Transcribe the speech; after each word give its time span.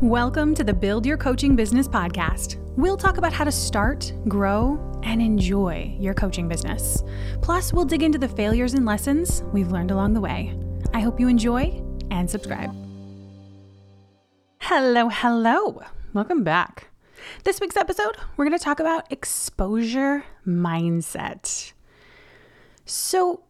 Welcome 0.00 0.56
to 0.56 0.64
the 0.64 0.74
Build 0.74 1.06
Your 1.06 1.16
Coaching 1.16 1.54
Business 1.54 1.86
podcast. 1.86 2.56
We'll 2.76 2.96
talk 2.96 3.16
about 3.16 3.32
how 3.32 3.44
to 3.44 3.52
start, 3.52 4.12
grow, 4.26 4.76
and 5.04 5.22
enjoy 5.22 5.96
your 6.00 6.14
coaching 6.14 6.48
business. 6.48 7.04
Plus, 7.42 7.72
we'll 7.72 7.84
dig 7.84 8.02
into 8.02 8.18
the 8.18 8.26
failures 8.26 8.74
and 8.74 8.84
lessons 8.84 9.44
we've 9.52 9.70
learned 9.70 9.92
along 9.92 10.14
the 10.14 10.20
way. 10.20 10.58
I 10.92 10.98
hope 10.98 11.20
you 11.20 11.28
enjoy 11.28 11.80
and 12.10 12.28
subscribe. 12.28 12.74
Hello, 14.58 15.08
hello. 15.10 15.82
Welcome 16.12 16.42
back. 16.42 16.88
This 17.44 17.60
week's 17.60 17.76
episode, 17.76 18.16
we're 18.36 18.46
going 18.46 18.58
to 18.58 18.62
talk 18.62 18.80
about 18.80 19.10
exposure 19.12 20.24
mindset. 20.44 21.72
So, 22.84 23.44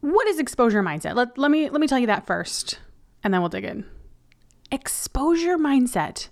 what 0.00 0.28
is 0.28 0.38
exposure 0.38 0.82
mindset? 0.84 1.16
Let, 1.16 1.36
let 1.36 1.50
me 1.50 1.68
let 1.70 1.80
me 1.80 1.88
tell 1.88 1.98
you 1.98 2.06
that 2.06 2.24
first, 2.24 2.78
and 3.24 3.34
then 3.34 3.40
we'll 3.40 3.50
dig 3.50 3.64
in. 3.64 3.84
Exposure 4.72 5.58
mindset 5.58 6.30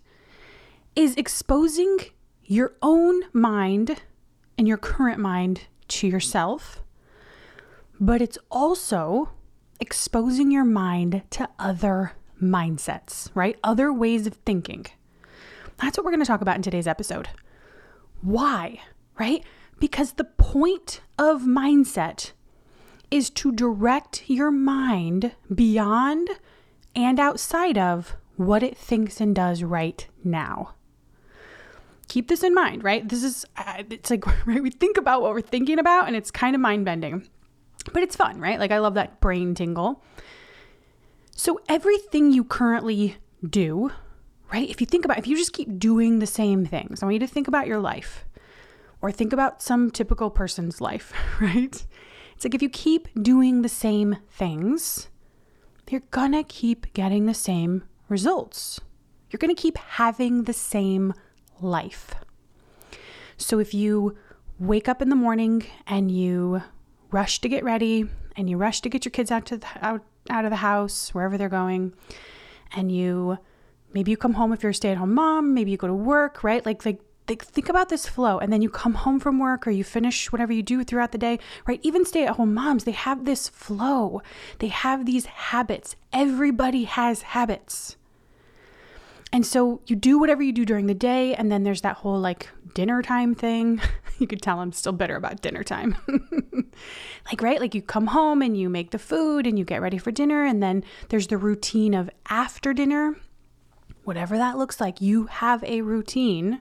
is 0.97 1.15
exposing 1.17 1.99
your 2.43 2.73
own 2.80 3.25
mind 3.35 4.01
and 4.57 4.66
your 4.66 4.79
current 4.79 5.19
mind 5.19 5.66
to 5.89 6.07
yourself, 6.07 6.83
but 8.01 8.23
it's 8.23 8.39
also 8.51 9.29
exposing 9.79 10.51
your 10.51 10.65
mind 10.65 11.21
to 11.29 11.51
other 11.59 12.13
mindsets, 12.43 13.29
right? 13.35 13.59
Other 13.63 13.93
ways 13.93 14.27
of 14.27 14.33
thinking. 14.47 14.87
That's 15.77 15.99
what 15.99 16.07
we're 16.07 16.13
going 16.13 16.21
to 16.21 16.27
talk 16.27 16.41
about 16.41 16.57
in 16.57 16.63
today's 16.63 16.87
episode. 16.87 17.29
Why, 18.23 18.80
right? 19.19 19.45
Because 19.79 20.13
the 20.13 20.25
point 20.25 21.02
of 21.19 21.43
mindset 21.43 22.33
is 23.11 23.29
to 23.30 23.52
direct 23.52 24.30
your 24.30 24.51
mind 24.51 25.33
beyond 25.55 26.30
and 26.97 27.21
outside 27.21 27.77
of 27.77 28.16
what 28.41 28.62
it 28.62 28.75
thinks 28.75 29.21
and 29.21 29.35
does 29.35 29.62
right 29.62 30.07
now. 30.25 30.75
Keep 32.09 32.29
this 32.29 32.43
in 32.43 32.55
mind, 32.55 32.83
right? 32.83 33.07
This 33.07 33.23
is, 33.23 33.45
it's 33.91 34.10
like, 34.10 34.27
right? 34.46 34.63
We 34.63 34.71
think 34.71 34.96
about 34.96 35.21
what 35.21 35.33
we're 35.33 35.43
thinking 35.43 35.79
about 35.79 36.07
and 36.07 36.16
it's 36.16 36.30
kind 36.30 36.55
of 36.55 36.61
mind 36.61 36.87
bending, 36.87 37.29
but 37.93 38.02
it's 38.02 38.16
fun, 38.16 38.41
right? 38.41 38.59
Like, 38.59 38.71
I 38.71 38.79
love 38.79 38.95
that 38.95 39.21
brain 39.21 39.55
tingle. 39.55 40.02
So, 41.37 41.61
everything 41.68 42.33
you 42.33 42.43
currently 42.43 43.16
do, 43.49 43.93
right? 44.52 44.68
If 44.68 44.80
you 44.80 44.87
think 44.87 45.05
about, 45.05 45.18
if 45.18 45.27
you 45.27 45.37
just 45.37 45.52
keep 45.52 45.79
doing 45.79 46.18
the 46.18 46.27
same 46.27 46.65
things, 46.65 47.02
I 47.02 47.07
want 47.07 47.15
you 47.15 47.21
to 47.21 47.27
think 47.27 47.46
about 47.46 47.66
your 47.66 47.80
life 47.80 48.24
or 49.02 49.13
think 49.13 49.35
about 49.35 49.63
some 49.63 49.91
typical 49.91 50.30
person's 50.30 50.80
life, 50.80 51.13
right? 51.41 51.85
It's 52.35 52.45
like 52.45 52.55
if 52.55 52.63
you 52.63 52.71
keep 52.71 53.09
doing 53.23 53.61
the 53.61 53.68
same 53.68 54.16
things, 54.30 55.09
you're 55.91 56.02
gonna 56.11 56.45
keep 56.45 56.93
getting 56.95 57.27
the 57.27 57.35
same 57.35 57.83
results. 58.11 58.80
You're 59.30 59.39
gonna 59.39 59.55
keep 59.55 59.79
having 59.79 60.45
the 60.45 60.53
same 60.53 61.15
life. 61.61 62.15
So 63.37 63.59
if 63.59 63.73
you 63.73 64.17
wake 64.59 64.89
up 64.89 65.00
in 65.00 65.09
the 65.09 65.17
morning 65.17 65.65
and 65.87 66.11
you 66.11 66.62
rush 67.11 67.41
to 67.41 67.49
get 67.49 67.65
ready 67.65 68.05
and 68.37 68.50
you 68.50 68.59
rush 68.59 68.81
to 68.83 68.89
get 68.89 69.05
your 69.05 69.11
kids 69.11 69.31
out 69.31 69.47
to 69.47 69.56
the, 69.56 69.67
out 69.81 70.03
out 70.28 70.44
of 70.44 70.50
the 70.50 70.56
house 70.56 71.15
wherever 71.15 71.39
they're 71.39 71.49
going 71.49 71.94
and 72.72 72.93
you 72.93 73.39
maybe 73.94 74.11
you 74.11 74.17
come 74.17 74.34
home 74.34 74.53
if 74.53 74.62
you're 74.62 74.71
a 74.71 74.75
stay-at-home 74.75 75.15
mom, 75.15 75.55
maybe 75.55 75.71
you 75.71 75.77
go 75.77 75.87
to 75.87 75.95
work, 75.95 76.45
right? 76.45 76.65
Like 76.67 76.84
like 76.84 77.00
think 77.39 77.69
about 77.69 77.89
this 77.89 78.06
flow 78.06 78.39
and 78.39 78.53
then 78.53 78.61
you 78.61 78.69
come 78.69 78.95
home 78.95 79.21
from 79.21 79.39
work 79.39 79.67
or 79.67 79.71
you 79.71 79.84
finish 79.84 80.33
whatever 80.33 80.53
you 80.53 80.62
do 80.65 80.83
throughout 80.83 81.12
the 81.12 81.19
day 81.19 81.39
right 81.65 81.78
even 81.84 82.05
stay 82.05 82.27
at 82.27 82.34
home 82.34 82.53
moms 82.53 82.83
they 82.83 82.91
have 82.91 83.25
this 83.25 83.49
flow 83.49 84.21
they 84.59 84.67
have 84.67 85.06
these 85.06 85.27
habits 85.27 85.95
everybody 86.12 86.84
has 86.84 87.22
habits 87.22 87.97
and 89.33 89.47
so 89.47 89.81
you 89.87 89.97
do 89.97 90.19
whatever 90.19 90.43
you 90.43 90.53
do 90.53 90.65
during 90.65 90.87
the 90.87 90.95
day 90.95 91.34
and 91.34 91.50
then 91.50 91.62
there's 91.62 91.83
that 91.83 91.97
whole 91.97 92.19
like 92.19 92.49
dinner 92.75 93.03
time 93.03 93.34
thing. 93.34 93.81
You 94.19 94.27
could 94.27 94.43
tell 94.43 94.61
i'm 94.61 94.71
still 94.73 94.93
bitter 94.93 95.17
about 95.17 95.41
dinner 95.41 95.65
time. 95.65 95.97
Like 97.27 97.43
right? 97.43 97.61
Like 97.61 97.75
you 97.75 97.83
come 97.83 98.09
home 98.09 98.43
and 98.43 98.57
you 98.57 98.69
make 98.69 98.91
the 98.91 98.99
food 98.99 99.47
and 99.47 99.59
you 99.59 99.65
get 99.65 99.81
ready 99.81 99.99
for 99.99 100.11
dinner 100.11 100.45
and 100.45 100.63
then 100.63 100.85
there's 101.09 101.29
the 101.29 101.39
routine 101.39 101.95
of 101.95 102.11
after 102.29 102.73
dinner. 102.73 103.17
Whatever 104.05 104.37
that 104.39 104.59
looks 104.59 104.81
like 104.81 105.01
you 105.01 105.27
have 105.27 105.63
a 105.65 105.83
routine. 105.83 106.61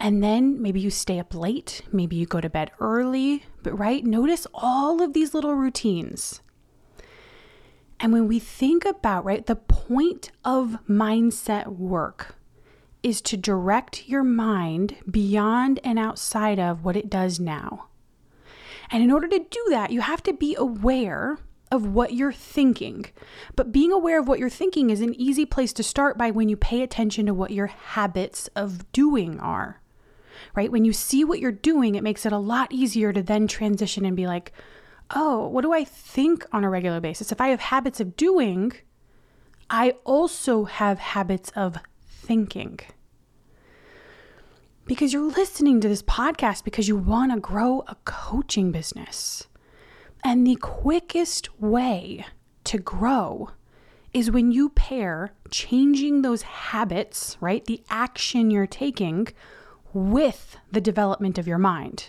And 0.00 0.22
then 0.22 0.60
maybe 0.60 0.80
you 0.80 0.90
stay 0.90 1.18
up 1.18 1.34
late, 1.34 1.82
maybe 1.90 2.16
you 2.16 2.26
go 2.26 2.40
to 2.40 2.50
bed 2.50 2.70
early, 2.80 3.44
but 3.62 3.78
right, 3.78 4.04
notice 4.04 4.46
all 4.52 5.00
of 5.02 5.14
these 5.14 5.32
little 5.32 5.54
routines. 5.54 6.42
And 7.98 8.12
when 8.12 8.28
we 8.28 8.38
think 8.38 8.84
about, 8.84 9.24
right, 9.24 9.44
the 9.44 9.56
point 9.56 10.30
of 10.44 10.78
mindset 10.88 11.66
work 11.66 12.36
is 13.02 13.20
to 13.22 13.36
direct 13.36 14.08
your 14.08 14.24
mind 14.24 14.96
beyond 15.10 15.80
and 15.84 15.98
outside 15.98 16.58
of 16.58 16.84
what 16.84 16.96
it 16.96 17.08
does 17.08 17.40
now. 17.40 17.86
And 18.90 19.02
in 19.02 19.10
order 19.10 19.28
to 19.28 19.38
do 19.38 19.64
that, 19.70 19.90
you 19.90 20.00
have 20.00 20.22
to 20.24 20.32
be 20.32 20.54
aware 20.58 21.38
of 21.72 21.86
what 21.86 22.12
you're 22.12 22.32
thinking. 22.32 23.06
But 23.56 23.72
being 23.72 23.92
aware 23.92 24.20
of 24.20 24.28
what 24.28 24.38
you're 24.38 24.48
thinking 24.50 24.90
is 24.90 25.00
an 25.00 25.14
easy 25.20 25.44
place 25.44 25.72
to 25.74 25.82
start 25.82 26.16
by 26.16 26.30
when 26.30 26.48
you 26.48 26.56
pay 26.56 26.82
attention 26.82 27.26
to 27.26 27.34
what 27.34 27.50
your 27.50 27.66
habits 27.66 28.48
of 28.54 28.90
doing 28.92 29.40
are 29.40 29.80
right? 30.54 30.72
When 30.72 30.84
you 30.84 30.92
see 30.92 31.24
what 31.24 31.40
you're 31.40 31.52
doing, 31.52 31.94
it 31.94 32.02
makes 32.02 32.26
it 32.26 32.32
a 32.32 32.38
lot 32.38 32.72
easier 32.72 33.12
to 33.12 33.22
then 33.22 33.46
transition 33.46 34.04
and 34.04 34.16
be 34.16 34.26
like, 34.26 34.52
oh, 35.10 35.46
what 35.48 35.62
do 35.62 35.72
I 35.72 35.84
think 35.84 36.44
on 36.52 36.64
a 36.64 36.70
regular 36.70 37.00
basis? 37.00 37.32
If 37.32 37.40
I 37.40 37.48
have 37.48 37.60
habits 37.60 38.00
of 38.00 38.16
doing, 38.16 38.72
I 39.70 39.94
also 40.04 40.64
have 40.64 40.98
habits 40.98 41.50
of 41.56 41.78
thinking. 42.00 42.80
Because 44.86 45.12
you're 45.12 45.22
listening 45.22 45.80
to 45.80 45.88
this 45.88 46.02
podcast 46.02 46.62
because 46.64 46.86
you 46.86 46.96
want 46.96 47.32
to 47.32 47.40
grow 47.40 47.82
a 47.88 47.96
coaching 48.04 48.70
business. 48.70 49.48
And 50.24 50.46
the 50.46 50.56
quickest 50.56 51.60
way 51.60 52.24
to 52.64 52.78
grow 52.78 53.50
is 54.12 54.30
when 54.30 54.50
you 54.50 54.70
pair 54.70 55.34
changing 55.50 56.22
those 56.22 56.42
habits, 56.42 57.36
right? 57.40 57.64
The 57.64 57.82
action 57.90 58.50
you're 58.50 58.66
taking 58.66 59.28
with 59.92 60.56
the 60.70 60.80
development 60.80 61.38
of 61.38 61.46
your 61.46 61.58
mind. 61.58 62.08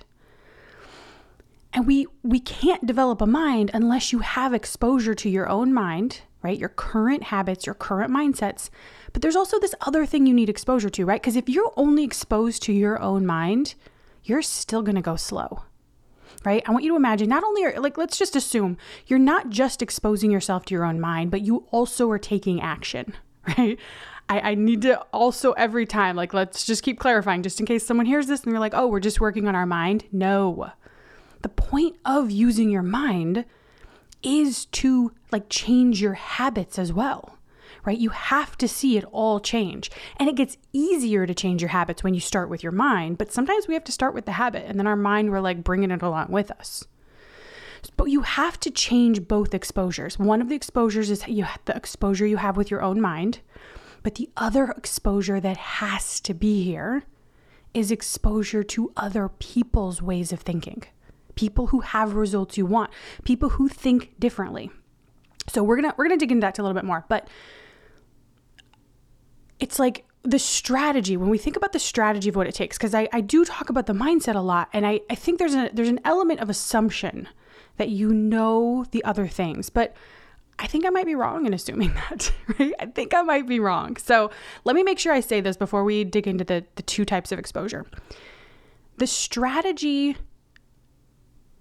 And 1.74 1.86
we 1.86 2.08
we 2.24 2.40
can't 2.40 2.86
develop 2.86 3.22
a 3.22 3.28
mind 3.28 3.72
unless 3.74 4.12
you 4.12 4.20
have 4.20 4.54
exposure 4.54 5.14
to 5.16 5.30
your 5.30 5.50
own 5.50 5.74
mind, 5.74 6.22
right? 6.42 6.58
Your 6.58 6.70
current 6.70 7.24
habits, 7.24 7.66
your 7.66 7.76
current 7.76 8.12
mindsets. 8.12 8.70
But 9.14 9.22
there's 9.22 9.36
also 9.36 9.60
this 9.60 9.76
other 9.82 10.06
thing 10.06 10.26
you 10.26 10.34
need 10.34 10.50
exposure 10.50 10.90
to, 10.90 11.06
right? 11.06 11.22
Because 11.22 11.36
if 11.36 11.50
you're 11.50 11.74
only 11.76 12.04
exposed 12.04 12.64
to 12.64 12.74
your 12.74 13.02
own 13.02 13.26
mind, 13.26 13.76
you're 14.24 14.42
still 14.42 14.82
going 14.82 14.96
to 14.96 15.02
go 15.02 15.16
slow. 15.16 15.64
Right? 16.46 16.64
I 16.66 16.72
want 16.72 16.84
you 16.84 16.92
to 16.92 16.96
imagine 16.96 17.30
not 17.30 17.44
only 17.44 17.66
are 17.66 17.80
like 17.80 17.98
let's 17.98 18.18
just 18.18 18.36
assume 18.36 18.78
you're 19.08 19.20
not 19.20 19.50
just 19.50 19.82
exposing 19.82 20.32
yourself 20.32 20.66
to 20.66 20.74
your 20.74 20.86
own 20.86 21.00
mind, 21.00 21.32
but 21.32 21.42
you 21.42 21.66
also 21.72 22.10
are 22.12 22.20
taking 22.20 22.62
action, 22.62 23.14
right? 23.58 23.78
I, 24.30 24.52
I 24.52 24.56
need 24.56 24.82
to 24.84 25.00
also 25.14 25.54
every 25.54 25.86
time, 25.86 26.16
like, 26.16 26.34
let's 26.34 26.66
just 26.66 26.84
keep 26.84 27.00
clarifying 27.00 27.44
just 27.44 27.60
in 27.60 27.66
case 27.66 27.86
someone 27.86 28.06
hears 28.06 28.28
this 28.28 28.44
and 28.44 28.52
they're 28.52 28.60
like, 28.60 28.74
oh, 28.74 28.88
we're 28.88 29.00
just 29.00 29.22
working 29.22 29.48
on 29.48 29.56
our 29.56 29.66
mind. 29.66 30.06
No. 30.12 30.72
The 31.42 31.50
point 31.50 31.98
of 32.06 32.32
using 32.32 32.70
your 32.70 32.84
mind 32.84 33.46
is 34.24 34.66
to 34.66 35.12
like 35.32 35.50
change 35.50 36.02
your 36.02 36.14
habits 36.14 36.80
as 36.80 36.92
well, 36.92 37.38
right? 37.86 37.98
You 37.98 38.10
have 38.10 38.58
to 38.58 38.68
see 38.68 38.98
it 38.98 39.06
all 39.12 39.40
change. 39.40 39.92
And 40.18 40.28
it 40.28 40.36
gets 40.36 40.58
easier 40.74 41.26
to 41.26 41.36
change 41.36 41.62
your 41.62 41.70
habits 41.70 42.04
when 42.04 42.14
you 42.14 42.20
start 42.20 42.50
with 42.50 42.64
your 42.64 42.72
mind, 42.72 43.18
but 43.18 43.32
sometimes 43.32 43.68
we 43.68 43.74
have 43.74 43.84
to 43.86 43.92
start 43.92 44.14
with 44.14 44.26
the 44.26 44.34
habit 44.34 44.66
and 44.66 44.80
then 44.80 44.88
our 44.88 44.96
mind, 44.96 45.32
we're 45.32 45.40
like 45.40 45.64
bringing 45.64 45.92
it 45.92 46.02
along 46.02 46.30
with 46.30 46.52
us. 46.52 46.86
But 47.96 48.06
you 48.06 48.22
have 48.22 48.60
to 48.62 48.72
change 48.72 49.28
both 49.28 49.54
exposures. 49.54 50.18
One 50.18 50.42
of 50.42 50.50
the 50.50 50.56
exposures 50.56 51.10
is 51.10 51.28
you 51.28 51.46
the 51.66 51.76
exposure 51.76 52.26
you 52.26 52.38
have 52.38 52.58
with 52.58 52.72
your 52.72 52.82
own 52.82 53.00
mind, 53.00 53.40
but 54.04 54.16
the 54.16 54.30
other 54.36 54.72
exposure 54.72 55.40
that 55.40 55.58
has 55.58 56.20
to 56.22 56.34
be 56.34 56.64
here 56.64 57.04
is 57.74 57.92
exposure 57.92 58.64
to 58.64 58.92
other 58.98 59.30
people's 59.30 60.02
ways 60.02 60.32
of 60.32 60.42
thinking. 60.42 60.84
People 61.38 61.68
who 61.68 61.80
have 61.80 62.16
results 62.16 62.58
you 62.58 62.66
want, 62.66 62.92
people 63.24 63.50
who 63.50 63.70
think 63.70 64.20
differently. 64.20 64.70
So 65.48 65.64
we're 65.64 65.78
going 65.78 65.90
to 65.90 65.96
we're 65.98 66.08
going 66.08 66.20
to 66.20 66.24
dig 66.24 66.32
into 66.32 66.46
that 66.46 66.60
a 66.60 66.62
little 66.62 66.76
bit 66.76 66.84
more, 66.84 67.06
but 67.08 67.30
it's 69.60 69.80
like 69.80 70.06
the 70.24 70.40
strategy 70.40 71.16
when 71.16 71.30
we 71.30 71.38
think 71.38 71.56
about 71.56 71.72
the 71.72 71.80
strategy 71.80 72.28
of 72.28 72.36
what 72.36 72.48
it 72.48 72.54
takes 72.54 72.78
because 72.78 72.94
I, 72.94 73.08
I 73.14 73.22
do 73.22 73.46
talk 73.46 73.70
about 73.70 73.86
the 73.86 73.94
mindset 73.94 74.36
a 74.36 74.42
lot 74.42 74.68
and 74.74 74.86
I, 74.86 75.00
I 75.10 75.16
think 75.16 75.40
there's 75.40 75.56
a 75.56 75.70
there's 75.72 75.88
an 75.88 76.02
element 76.04 76.42
of 76.42 76.50
assumption 76.50 77.30
that 77.78 77.88
you 77.88 78.14
know 78.14 78.86
the 78.92 79.02
other 79.06 79.26
things 79.28 79.70
but 79.70 79.96
I 80.60 80.68
think 80.68 80.86
I 80.86 80.90
might 80.90 81.06
be 81.06 81.16
wrong 81.16 81.46
in 81.46 81.54
assuming 81.54 81.94
that, 82.10 82.32
right? 82.60 82.74
I 82.80 82.88
think 82.88 83.14
I 83.14 83.22
might 83.22 83.48
be 83.48 83.60
wrong. 83.60 83.96
So 83.98 84.32
let 84.64 84.76
me 84.76 84.84
make 84.84 85.00
sure 85.00 85.14
I 85.14 85.20
say 85.20 85.40
this 85.40 85.56
before 85.56 85.84
we 85.84 86.04
dig 86.04 86.28
into 86.28 86.44
the, 86.44 86.66
the 86.76 86.82
two 86.82 87.06
types 87.06 87.32
of 87.32 87.40
exposure. 87.40 87.86
The 88.98 89.08
strategy 89.08 90.18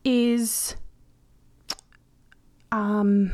is 0.07 0.77
um 2.71 3.33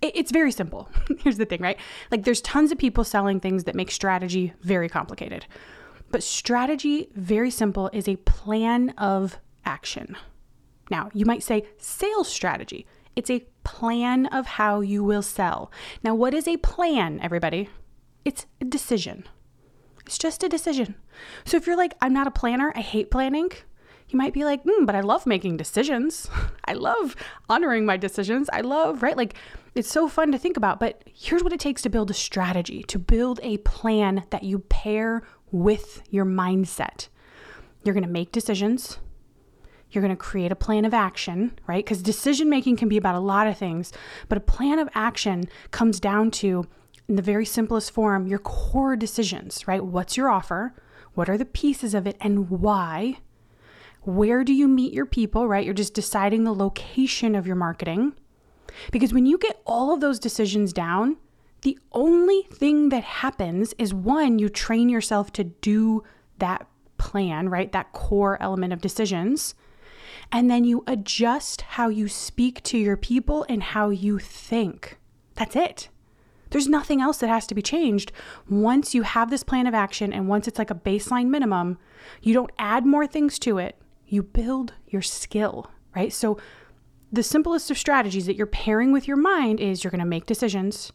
it's 0.00 0.30
very 0.30 0.52
simple. 0.52 0.88
Here's 1.20 1.38
the 1.38 1.46
thing, 1.46 1.62
right? 1.62 1.78
Like 2.10 2.24
there's 2.24 2.42
tons 2.42 2.70
of 2.70 2.78
people 2.78 3.04
selling 3.04 3.40
things 3.40 3.64
that 3.64 3.74
make 3.74 3.90
strategy 3.90 4.52
very 4.60 4.88
complicated. 4.88 5.46
But 6.10 6.22
strategy, 6.22 7.08
very 7.14 7.50
simple, 7.50 7.90
is 7.92 8.06
a 8.06 8.16
plan 8.16 8.90
of 8.90 9.38
action. 9.64 10.16
Now, 10.90 11.08
you 11.14 11.24
might 11.24 11.42
say 11.42 11.64
sales 11.78 12.28
strategy. 12.28 12.86
It's 13.16 13.30
a 13.30 13.46
plan 13.64 14.26
of 14.26 14.46
how 14.46 14.80
you 14.80 15.02
will 15.02 15.22
sell. 15.22 15.72
Now, 16.02 16.14
what 16.14 16.34
is 16.34 16.46
a 16.46 16.58
plan, 16.58 17.18
everybody? 17.22 17.70
It's 18.24 18.44
a 18.60 18.66
decision. 18.66 19.24
It's 20.06 20.18
just 20.18 20.44
a 20.44 20.48
decision. 20.48 20.96
So 21.46 21.56
if 21.56 21.66
you're 21.66 21.76
like, 21.76 21.94
I'm 22.02 22.12
not 22.12 22.26
a 22.26 22.30
planner, 22.30 22.72
I 22.76 22.80
hate 22.80 23.10
planning, 23.10 23.50
you 24.08 24.18
might 24.18 24.32
be 24.32 24.44
like, 24.44 24.64
mm, 24.64 24.86
but 24.86 24.94
I 24.94 25.00
love 25.00 25.26
making 25.26 25.56
decisions. 25.56 26.28
I 26.64 26.74
love 26.74 27.16
honoring 27.48 27.86
my 27.86 27.96
decisions. 27.96 28.48
I 28.52 28.60
love, 28.60 29.02
right? 29.02 29.16
Like, 29.16 29.34
it's 29.74 29.90
so 29.90 30.08
fun 30.08 30.32
to 30.32 30.38
think 30.38 30.56
about. 30.56 30.78
But 30.80 31.02
here's 31.12 31.42
what 31.42 31.52
it 31.52 31.60
takes 31.60 31.82
to 31.82 31.90
build 31.90 32.10
a 32.10 32.14
strategy, 32.14 32.82
to 32.84 32.98
build 32.98 33.40
a 33.42 33.58
plan 33.58 34.24
that 34.30 34.44
you 34.44 34.60
pair 34.60 35.22
with 35.50 36.02
your 36.10 36.24
mindset. 36.24 37.08
You're 37.82 37.94
going 37.94 38.04
to 38.04 38.10
make 38.10 38.32
decisions. 38.32 38.98
You're 39.90 40.02
going 40.02 40.14
to 40.14 40.16
create 40.16 40.50
a 40.50 40.56
plan 40.56 40.84
of 40.84 40.94
action, 40.94 41.58
right? 41.66 41.84
Because 41.84 42.02
decision 42.02 42.48
making 42.48 42.76
can 42.76 42.88
be 42.88 42.96
about 42.96 43.14
a 43.14 43.20
lot 43.20 43.46
of 43.46 43.56
things, 43.56 43.92
but 44.28 44.38
a 44.38 44.40
plan 44.40 44.78
of 44.78 44.88
action 44.94 45.48
comes 45.70 46.00
down 46.00 46.32
to, 46.32 46.66
in 47.08 47.14
the 47.16 47.22
very 47.22 47.46
simplest 47.46 47.92
form, 47.92 48.26
your 48.26 48.40
core 48.40 48.96
decisions, 48.96 49.68
right? 49.68 49.84
What's 49.84 50.16
your 50.16 50.30
offer? 50.30 50.74
What 51.14 51.28
are 51.28 51.38
the 51.38 51.44
pieces 51.44 51.94
of 51.94 52.08
it 52.08 52.16
and 52.20 52.50
why? 52.50 53.18
Where 54.04 54.44
do 54.44 54.52
you 54.52 54.68
meet 54.68 54.92
your 54.92 55.06
people, 55.06 55.48
right? 55.48 55.64
You're 55.64 55.74
just 55.74 55.94
deciding 55.94 56.44
the 56.44 56.54
location 56.54 57.34
of 57.34 57.46
your 57.46 57.56
marketing. 57.56 58.14
Because 58.90 59.12
when 59.12 59.26
you 59.26 59.38
get 59.38 59.60
all 59.66 59.92
of 59.92 60.00
those 60.00 60.18
decisions 60.18 60.72
down, 60.72 61.16
the 61.62 61.78
only 61.92 62.42
thing 62.52 62.90
that 62.90 63.04
happens 63.04 63.72
is 63.78 63.94
one, 63.94 64.38
you 64.38 64.48
train 64.48 64.88
yourself 64.88 65.32
to 65.32 65.44
do 65.44 66.02
that 66.38 66.66
plan, 66.98 67.48
right? 67.48 67.72
That 67.72 67.92
core 67.92 68.40
element 68.42 68.72
of 68.72 68.82
decisions. 68.82 69.54
And 70.30 70.50
then 70.50 70.64
you 70.64 70.84
adjust 70.86 71.62
how 71.62 71.88
you 71.88 72.08
speak 72.08 72.62
to 72.64 72.78
your 72.78 72.96
people 72.96 73.46
and 73.48 73.62
how 73.62 73.88
you 73.90 74.18
think. 74.18 74.98
That's 75.34 75.56
it. 75.56 75.88
There's 76.50 76.68
nothing 76.68 77.00
else 77.00 77.18
that 77.18 77.28
has 77.28 77.46
to 77.48 77.54
be 77.54 77.62
changed. 77.62 78.12
Once 78.48 78.94
you 78.94 79.02
have 79.02 79.30
this 79.30 79.42
plan 79.42 79.66
of 79.66 79.74
action 79.74 80.12
and 80.12 80.28
once 80.28 80.46
it's 80.46 80.58
like 80.58 80.70
a 80.70 80.74
baseline 80.74 81.28
minimum, 81.28 81.78
you 82.22 82.34
don't 82.34 82.52
add 82.58 82.86
more 82.86 83.06
things 83.06 83.38
to 83.40 83.58
it. 83.58 83.76
You 84.14 84.22
build 84.22 84.74
your 84.88 85.02
skill, 85.02 85.70
right? 85.96 86.12
So, 86.12 86.38
the 87.12 87.22
simplest 87.22 87.70
of 87.70 87.78
strategies 87.78 88.26
that 88.26 88.36
you're 88.36 88.46
pairing 88.46 88.92
with 88.92 89.08
your 89.08 89.16
mind 89.16 89.58
is 89.58 89.82
you're 89.82 89.90
going 89.90 89.98
to 89.98 90.04
make 90.04 90.26
decisions, 90.26 90.92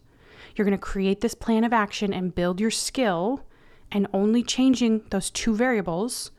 you're 0.55 0.65
going 0.65 0.77
to 0.77 0.81
create 0.81 1.19
this 1.19 1.33
plan 1.33 1.65
of 1.65 1.73
action 1.73 2.13
and 2.13 2.33
build 2.33 2.61
your 2.61 2.71
skill, 2.71 3.45
and 3.91 4.07
only 4.13 4.41
changing 4.41 5.03
those 5.09 5.29
two 5.29 5.53
variables 5.53 6.31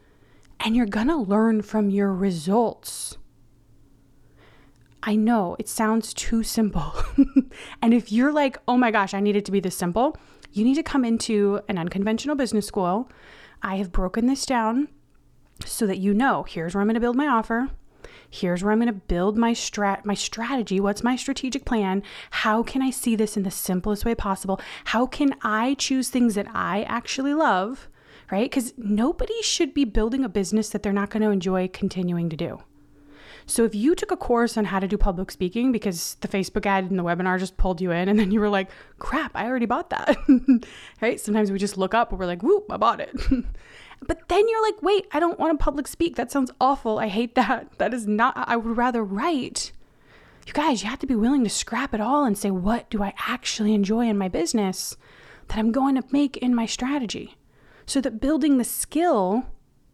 and 0.60 0.76
you're 0.76 0.86
gonna 0.86 1.20
learn 1.20 1.62
from 1.62 1.90
your 1.90 2.12
results. 2.12 3.16
I 5.02 5.16
know 5.16 5.56
it 5.58 5.68
sounds 5.68 6.12
too 6.12 6.42
simple. 6.42 6.92
and 7.82 7.94
if 7.94 8.12
you're 8.12 8.32
like, 8.32 8.58
oh 8.68 8.76
my 8.76 8.90
gosh, 8.90 9.14
I 9.14 9.20
need 9.20 9.36
it 9.36 9.46
to 9.46 9.52
be 9.52 9.60
this 9.60 9.74
simple, 9.74 10.16
you 10.52 10.64
need 10.64 10.74
to 10.74 10.82
come 10.82 11.04
into 11.04 11.60
an 11.68 11.78
unconventional 11.78 12.36
business 12.36 12.66
school. 12.66 13.10
I 13.62 13.76
have 13.76 13.92
broken 13.92 14.26
this 14.26 14.44
down 14.44 14.88
so 15.64 15.86
that 15.86 15.98
you 15.98 16.14
know 16.14 16.44
here's 16.48 16.74
where 16.74 16.80
I'm 16.80 16.88
gonna 16.88 17.00
build 17.00 17.16
my 17.16 17.26
offer. 17.26 17.68
Here's 18.32 18.62
where 18.62 18.72
I'm 18.72 18.78
going 18.78 18.86
to 18.86 18.92
build 18.92 19.36
my 19.36 19.52
strat 19.52 20.04
my 20.04 20.14
strategy. 20.14 20.78
What's 20.78 21.02
my 21.02 21.16
strategic 21.16 21.64
plan? 21.64 22.04
How 22.30 22.62
can 22.62 22.80
I 22.80 22.90
see 22.90 23.16
this 23.16 23.36
in 23.36 23.42
the 23.42 23.50
simplest 23.50 24.04
way 24.04 24.14
possible? 24.14 24.60
How 24.84 25.04
can 25.04 25.34
I 25.42 25.74
choose 25.74 26.10
things 26.10 26.36
that 26.36 26.46
I 26.54 26.84
actually 26.84 27.34
love 27.34 27.88
right? 28.30 28.50
Because 28.50 28.74
nobody 28.76 29.42
should 29.42 29.74
be 29.74 29.84
building 29.84 30.24
a 30.24 30.28
business 30.28 30.68
that 30.70 30.82
they're 30.82 30.92
not 30.92 31.10
going 31.10 31.22
to 31.22 31.30
enjoy 31.30 31.68
continuing 31.68 32.28
to 32.30 32.36
do. 32.36 32.60
So 33.46 33.64
if 33.64 33.74
you 33.74 33.96
took 33.96 34.12
a 34.12 34.16
course 34.16 34.56
on 34.56 34.66
how 34.66 34.78
to 34.78 34.86
do 34.86 34.96
public 34.96 35.30
speaking 35.30 35.72
because 35.72 36.16
the 36.20 36.28
Facebook 36.28 36.66
ad 36.66 36.88
and 36.88 36.98
the 36.98 37.02
webinar 37.02 37.38
just 37.38 37.56
pulled 37.56 37.80
you 37.80 37.90
in 37.90 38.08
and 38.08 38.18
then 38.18 38.30
you 38.30 38.38
were 38.38 38.48
like, 38.48 38.70
crap, 38.98 39.32
I 39.34 39.46
already 39.46 39.66
bought 39.66 39.90
that. 39.90 40.16
right? 41.02 41.18
Sometimes 41.18 41.50
we 41.50 41.58
just 41.58 41.76
look 41.76 41.92
up 41.92 42.10
and 42.10 42.18
we're 42.20 42.26
like, 42.26 42.42
whoop, 42.42 42.66
I 42.70 42.76
bought 42.76 43.00
it. 43.00 43.16
but 44.06 44.28
then 44.28 44.48
you're 44.48 44.62
like, 44.62 44.82
wait, 44.82 45.06
I 45.12 45.20
don't 45.20 45.38
want 45.38 45.58
to 45.58 45.62
public 45.62 45.86
speak. 45.86 46.16
That 46.16 46.30
sounds 46.30 46.50
awful. 46.60 46.98
I 46.98 47.08
hate 47.08 47.34
that. 47.34 47.68
That 47.78 47.94
is 47.94 48.06
not, 48.06 48.34
I 48.36 48.56
would 48.56 48.76
rather 48.76 49.04
write. 49.04 49.72
You 50.46 50.52
guys, 50.52 50.82
you 50.82 50.88
have 50.88 50.98
to 51.00 51.06
be 51.06 51.14
willing 51.14 51.44
to 51.44 51.50
scrap 51.50 51.94
it 51.94 52.00
all 52.00 52.24
and 52.24 52.36
say, 52.36 52.50
what 52.50 52.90
do 52.90 53.02
I 53.02 53.14
actually 53.26 53.74
enjoy 53.74 54.08
in 54.08 54.18
my 54.18 54.28
business 54.28 54.96
that 55.48 55.58
I'm 55.58 55.72
going 55.72 55.94
to 55.96 56.04
make 56.10 56.36
in 56.38 56.54
my 56.54 56.66
strategy? 56.66 57.36
so 57.90 58.00
that 58.00 58.20
building 58.20 58.56
the 58.56 58.64
skill 58.64 59.44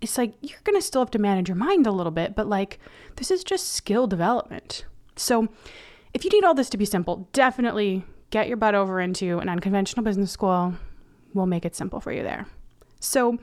it's 0.02 0.18
like 0.18 0.34
you're 0.42 0.60
going 0.64 0.78
to 0.78 0.86
still 0.86 1.00
have 1.00 1.10
to 1.12 1.18
manage 1.18 1.48
your 1.48 1.56
mind 1.56 1.86
a 1.86 1.90
little 1.90 2.12
bit, 2.12 2.36
but 2.36 2.46
like 2.46 2.78
this 3.16 3.30
is 3.30 3.42
just 3.42 3.72
skill 3.72 4.06
development. 4.06 4.84
So 5.16 5.48
if 6.12 6.22
you 6.22 6.30
need 6.30 6.44
all 6.44 6.52
this 6.52 6.68
to 6.68 6.76
be 6.76 6.84
simple, 6.84 7.26
definitely 7.32 8.04
get 8.28 8.46
your 8.46 8.58
butt 8.58 8.74
over 8.74 9.00
into 9.00 9.38
an 9.38 9.48
unconventional 9.48 10.04
business 10.04 10.30
school. 10.30 10.74
We'll 11.32 11.46
make 11.46 11.64
it 11.64 11.74
simple 11.74 11.98
for 11.98 12.12
you 12.12 12.22
there. 12.22 12.46
So 13.00 13.38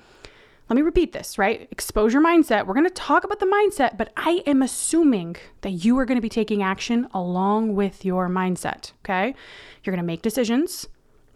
let 0.70 0.76
me 0.76 0.82
repeat 0.82 1.12
this, 1.12 1.38
right? 1.38 1.68
Exposure 1.72 2.22
mindset. 2.22 2.66
We're 2.66 2.74
going 2.74 2.86
to 2.86 2.94
talk 2.94 3.24
about 3.24 3.40
the 3.40 3.46
mindset, 3.46 3.98
but 3.98 4.12
I 4.16 4.42
am 4.46 4.62
assuming 4.62 5.36
that 5.62 5.72
you 5.72 6.00
are 6.00 6.06
going 6.06 6.18
to 6.18 6.22
be 6.22 6.30
taking 6.30 6.64
action 6.64 7.08
along 7.14 7.76
with 7.76 8.06
your 8.06 8.30
mindset, 8.30 8.94
okay? 9.04 9.36
You're 9.84 9.94
going 9.94 10.04
to 10.04 10.08
make 10.08 10.22
decisions 10.22 10.88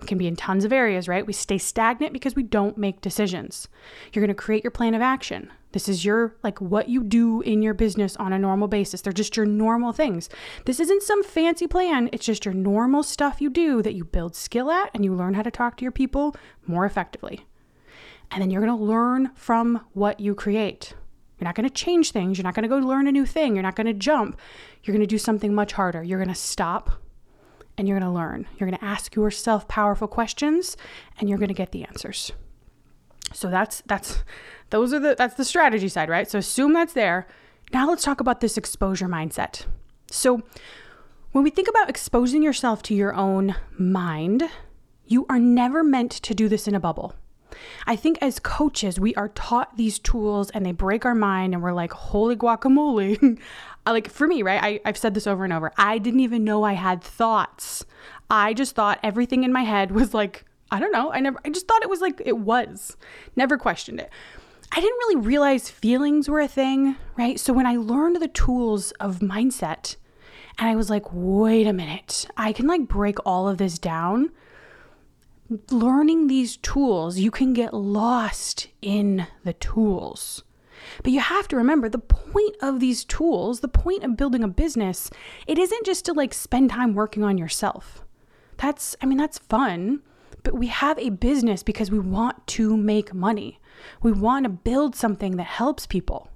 It 0.01 0.07
can 0.07 0.17
be 0.17 0.27
in 0.27 0.35
tons 0.35 0.63
of 0.63 0.71
areas, 0.71 1.07
right? 1.07 1.25
We 1.25 1.33
stay 1.33 1.57
stagnant 1.57 2.13
because 2.13 2.35
we 2.35 2.43
don't 2.43 2.77
make 2.77 3.01
decisions. 3.01 3.67
You're 4.13 4.21
going 4.21 4.35
to 4.35 4.41
create 4.41 4.63
your 4.63 4.71
plan 4.71 4.93
of 4.93 5.01
action. 5.01 5.51
This 5.71 5.89
is 5.89 6.05
your, 6.05 6.35
like, 6.43 6.61
what 6.61 6.87
you 6.87 7.03
do 7.03 7.41
in 7.41 7.61
your 7.61 7.73
business 7.73 8.15
on 8.17 8.31
a 8.31 8.39
normal 8.39 8.67
basis. 8.67 9.01
They're 9.01 9.11
just 9.11 9.35
your 9.35 9.45
normal 9.45 9.93
things. 9.93 10.29
This 10.65 10.79
isn't 10.79 11.03
some 11.03 11.23
fancy 11.23 11.67
plan. 11.67 12.09
It's 12.13 12.25
just 12.25 12.45
your 12.45 12.53
normal 12.53 13.03
stuff 13.03 13.41
you 13.41 13.49
do 13.49 13.81
that 13.81 13.95
you 13.95 14.03
build 14.03 14.35
skill 14.35 14.69
at 14.71 14.91
and 14.93 15.03
you 15.03 15.13
learn 15.13 15.33
how 15.33 15.43
to 15.43 15.51
talk 15.51 15.77
to 15.77 15.83
your 15.83 15.91
people 15.91 16.35
more 16.67 16.85
effectively. 16.85 17.46
And 18.31 18.41
then 18.41 18.49
you're 18.49 18.61
going 18.61 18.77
to 18.77 18.83
learn 18.83 19.31
from 19.35 19.81
what 19.93 20.19
you 20.19 20.35
create. 20.35 20.93
You're 21.39 21.45
not 21.45 21.55
going 21.55 21.67
to 21.67 21.73
change 21.73 22.11
things. 22.11 22.37
You're 22.37 22.43
not 22.43 22.55
going 22.55 22.63
to 22.63 22.69
go 22.69 22.77
learn 22.77 23.07
a 23.07 23.11
new 23.11 23.25
thing. 23.25 23.55
You're 23.55 23.63
not 23.63 23.75
going 23.75 23.87
to 23.87 23.93
jump. 23.93 24.39
You're 24.83 24.93
going 24.93 25.07
to 25.07 25.07
do 25.07 25.17
something 25.17 25.53
much 25.53 25.73
harder. 25.73 26.03
You're 26.03 26.19
going 26.19 26.33
to 26.33 26.35
stop 26.35 26.91
and 27.77 27.87
you're 27.87 27.99
going 27.99 28.09
to 28.09 28.15
learn. 28.15 28.47
You're 28.57 28.67
going 28.67 28.79
to 28.79 28.85
ask 28.85 29.15
yourself 29.15 29.67
powerful 29.67 30.07
questions 30.07 30.75
and 31.19 31.29
you're 31.29 31.37
going 31.37 31.49
to 31.49 31.53
get 31.53 31.71
the 31.71 31.83
answers. 31.83 32.31
So 33.33 33.49
that's 33.49 33.83
that's 33.85 34.23
those 34.69 34.93
are 34.93 34.99
the 34.99 35.15
that's 35.15 35.35
the 35.35 35.45
strategy 35.45 35.89
side, 35.89 36.09
right? 36.09 36.29
So 36.29 36.39
assume 36.39 36.73
that's 36.73 36.93
there. 36.93 37.27
Now 37.73 37.89
let's 37.89 38.03
talk 38.03 38.21
about 38.21 38.39
this 38.39 38.57
exposure 38.57 39.07
mindset. 39.07 39.65
So 40.09 40.41
when 41.33 41.43
we 41.43 41.49
think 41.49 41.67
about 41.67 41.89
exposing 41.89 42.41
yourself 42.41 42.81
to 42.83 42.95
your 42.95 43.13
own 43.13 43.55
mind, 43.77 44.49
you 45.05 45.25
are 45.29 45.39
never 45.39 45.83
meant 45.83 46.11
to 46.11 46.33
do 46.33 46.47
this 46.47 46.67
in 46.67 46.75
a 46.75 46.79
bubble. 46.79 47.13
I 47.85 47.95
think 47.95 48.17
as 48.21 48.39
coaches, 48.39 48.99
we 48.99 49.15
are 49.15 49.29
taught 49.29 49.77
these 49.77 49.99
tools 49.99 50.49
and 50.51 50.65
they 50.65 50.71
break 50.71 51.05
our 51.05 51.15
mind, 51.15 51.53
and 51.53 51.63
we're 51.63 51.73
like, 51.73 51.91
holy 51.91 52.35
guacamole. 52.35 53.39
like 53.85 54.09
for 54.09 54.27
me, 54.27 54.41
right? 54.43 54.61
I, 54.61 54.79
I've 54.85 54.97
said 54.97 55.13
this 55.13 55.27
over 55.27 55.43
and 55.43 55.53
over. 55.53 55.71
I 55.77 55.97
didn't 55.97 56.19
even 56.19 56.43
know 56.43 56.63
I 56.63 56.73
had 56.73 57.01
thoughts. 57.01 57.85
I 58.29 58.53
just 58.53 58.75
thought 58.75 58.99
everything 59.03 59.43
in 59.43 59.53
my 59.53 59.63
head 59.63 59.91
was 59.91 60.13
like, 60.13 60.45
I 60.69 60.79
don't 60.79 60.91
know. 60.91 61.11
I 61.11 61.19
never, 61.21 61.39
I 61.45 61.49
just 61.49 61.67
thought 61.67 61.83
it 61.83 61.89
was 61.89 62.01
like 62.01 62.21
it 62.25 62.37
was. 62.37 62.97
Never 63.35 63.57
questioned 63.57 63.99
it. 63.99 64.09
I 64.71 64.81
didn't 64.81 64.97
really 64.97 65.15
realize 65.15 65.69
feelings 65.69 66.27
were 66.27 66.41
a 66.41 66.47
thing, 66.47 66.97
right? 67.17 67.39
So 67.39 67.53
when 67.53 67.65
I 67.65 67.77
learned 67.77 68.17
the 68.17 68.27
tools 68.27 68.91
of 68.99 69.19
mindset, 69.19 69.95
and 70.59 70.67
I 70.67 70.75
was 70.75 70.89
like, 70.89 71.05
wait 71.11 71.67
a 71.67 71.73
minute, 71.73 72.27
I 72.35 72.51
can 72.51 72.67
like 72.67 72.87
break 72.87 73.17
all 73.25 73.47
of 73.47 73.57
this 73.57 73.79
down 73.79 74.31
learning 75.71 76.27
these 76.27 76.57
tools, 76.57 77.17
you 77.17 77.31
can 77.31 77.53
get 77.53 77.73
lost 77.73 78.67
in 78.81 79.27
the 79.43 79.53
tools. 79.53 80.43
But 81.03 81.11
you 81.11 81.19
have 81.19 81.47
to 81.49 81.55
remember 81.55 81.89
the 81.89 81.97
point 81.99 82.55
of 82.61 82.79
these 82.79 83.03
tools, 83.03 83.59
the 83.59 83.67
point 83.67 84.03
of 84.03 84.17
building 84.17 84.43
a 84.43 84.47
business, 84.47 85.09
it 85.45 85.57
isn't 85.57 85.85
just 85.85 86.05
to 86.05 86.13
like 86.13 86.33
spend 86.33 86.71
time 86.71 86.93
working 86.93 87.23
on 87.23 87.37
yourself. 87.37 88.03
That's, 88.57 88.95
I 89.01 89.05
mean, 89.05 89.17
that's 89.17 89.37
fun, 89.37 90.01
but 90.43 90.53
we 90.53 90.67
have 90.67 90.97
a 90.99 91.09
business 91.09 91.63
because 91.63 91.91
we 91.91 91.99
want 91.99 92.45
to 92.47 92.75
make 92.75 93.13
money. 93.13 93.59
We 94.01 94.11
want 94.11 94.43
to 94.43 94.49
build 94.49 94.95
something 94.95 95.37
that 95.37 95.45
helps 95.45 95.85
people, 95.85 96.29